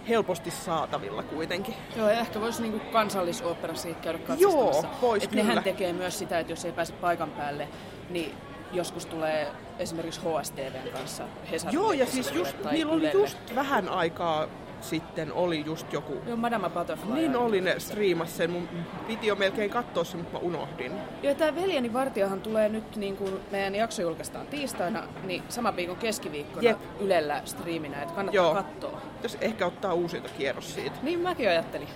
[0.09, 1.75] helposti saatavilla kuitenkin.
[1.97, 4.87] Joo, ja ehkä voisi niinku kansallisoopperassa käydä katsastamassa.
[4.87, 7.69] Joo, vois Et nehän tekee myös sitä, että jos ei pääse paikan päälle,
[8.11, 8.35] niin
[8.73, 9.49] joskus tulee
[9.79, 14.47] esimerkiksi HSTVn kanssa Hesarin Joo, ja siis just, niillä oli just vähän aikaa
[14.81, 17.15] sitten oli just joku Joo, Madame Butterfly.
[17.15, 18.51] Niin oli ne striimas sen.
[18.51, 18.69] Mun
[19.07, 20.93] piti jo melkein katsoa se, mutta mä unohdin.
[21.23, 25.97] Joo, tämä Veljeni Vartijahan tulee nyt, niin kuin meidän jakso julkaistaan tiistaina, niin sama viikon
[25.97, 26.79] keskiviikkona Jep.
[27.01, 28.55] Ylellä striiminä, että kannattaa Joo.
[28.55, 29.01] katsoa.
[29.17, 30.97] Pitäisi ehkä ottaa uusinta kierros siitä.
[31.03, 31.89] Niin mäkin ajattelin.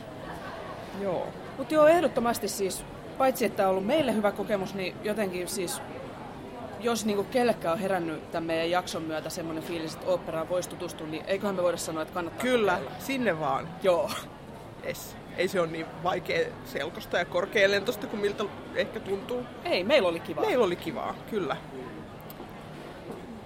[1.01, 1.27] Joo.
[1.59, 2.85] Mutta joo, ehdottomasti siis,
[3.19, 5.83] paitsi että on ollut meille hyvä kokemus, niin jotenkin siis,
[6.83, 11.07] jos niinku kellekään on herännyt tämän meidän jakson myötä semmoinen fiilis, että oopperaan voisi tutustua,
[11.07, 12.97] niin eiköhän me voida sanoa, että kannattaa Kyllä, kokeilla.
[12.99, 13.69] sinne vaan.
[13.83, 14.11] Joo.
[14.83, 15.17] Es.
[15.37, 19.43] Ei se ole niin vaikea selkosta ja korkealentosta kuin miltä ehkä tuntuu.
[19.65, 20.41] Ei, meillä oli kiva.
[20.41, 21.57] Meillä oli kivaa, kyllä.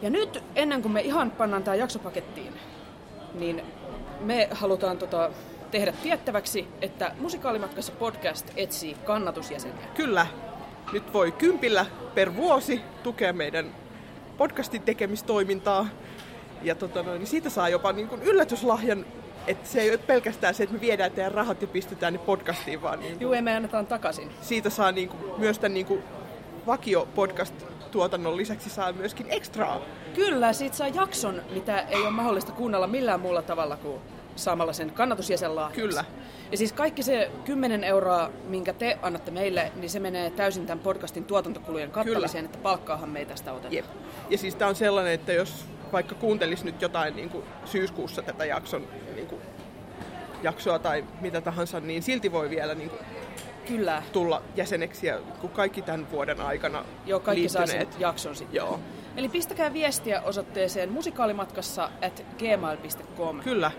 [0.02, 2.52] Ja nyt, ennen kuin me ihan pannaan tämä jakso pakettiin,
[3.34, 3.62] niin
[4.20, 5.30] me halutaan tota,
[5.70, 9.86] tehdä tiettäväksi, että Musikaalimatkassa podcast etsii kannatusjäseniä.
[9.94, 10.26] Kyllä.
[10.92, 13.74] Nyt voi kympillä per vuosi tukea meidän
[14.38, 15.86] podcastin tekemistoimintaa.
[16.62, 19.06] Ja tota noin, niin siitä saa jopa niin kuin yllätyslahjan,
[19.46, 22.82] että se ei ole pelkästään se, että me viedään teidän rahat ja pistetään ne podcastiin,
[22.82, 24.30] vaan niin Juu, ja me annetaan takaisin.
[24.40, 26.02] siitä saa niin kuin, myös tämän niin kuin
[26.66, 29.80] vakio podcast-tuotannon lisäksi saa myöskin ekstraa.
[30.14, 34.00] Kyllä, siitä saa jakson, mitä ei ole mahdollista kuunnella millään muulla tavalla kuin
[34.36, 35.80] saamalla sen kannatusjäsenlahjaksi.
[35.80, 36.04] Kyllä.
[36.50, 40.82] Ja siis kaikki se 10 euroa, minkä te annatte meille, niin se menee täysin tämän
[40.82, 43.74] podcastin tuotantokulujen kattamiseen, että palkkaahan me ei tästä oteta.
[43.74, 43.84] Jep.
[44.30, 48.44] Ja siis tämä on sellainen, että jos vaikka kuuntelis nyt jotain niin kuin syyskuussa tätä
[48.44, 49.40] jakson niin kuin,
[50.42, 53.00] jaksoa tai mitä tahansa, niin silti voi vielä niin kuin,
[53.68, 54.02] Kyllä.
[54.12, 58.00] tulla jäseneksi, ja kun kaikki tämän vuoden aikana Joo, kaikki saa sen liittyneet.
[58.00, 58.56] jakson sitten.
[58.56, 58.80] Joo,
[59.16, 63.40] Eli pistäkää viestiä osoitteeseen musikaalimatkassa at gmail.com.
[63.40, 63.70] kyllä.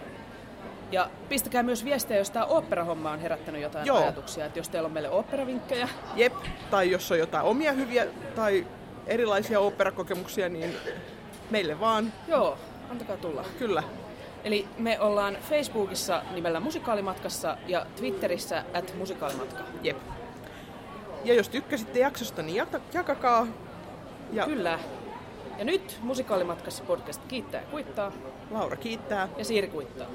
[0.91, 3.97] Ja pistäkää myös viestiä, jos tämä oopperahomma on herättänyt jotain Joo.
[3.97, 4.45] ajatuksia.
[4.45, 6.33] Että jos teillä on meille oopperavinkkejä, Jep.
[6.71, 8.67] Tai jos on jotain omia hyviä tai
[9.07, 10.75] erilaisia oopperakokemuksia, niin
[11.49, 12.13] meille vaan.
[12.27, 12.57] joo,
[12.89, 13.45] antakaa tulla.
[13.59, 13.83] Kyllä.
[14.43, 19.63] Eli me ollaan Facebookissa nimellä Musikaalimatkassa ja Twitterissä at musikaalimatka.
[19.83, 19.97] Jep.
[21.23, 23.47] Ja jos tykkäsitte jaksosta, niin jata- jakakaa.
[24.33, 24.79] Ja Kyllä.
[25.57, 28.11] Ja nyt Musikaalimatkassa podcast kiittää ja kuittaa
[28.51, 29.29] Laura kiittää.
[29.37, 30.07] ja Siiri kuittaa.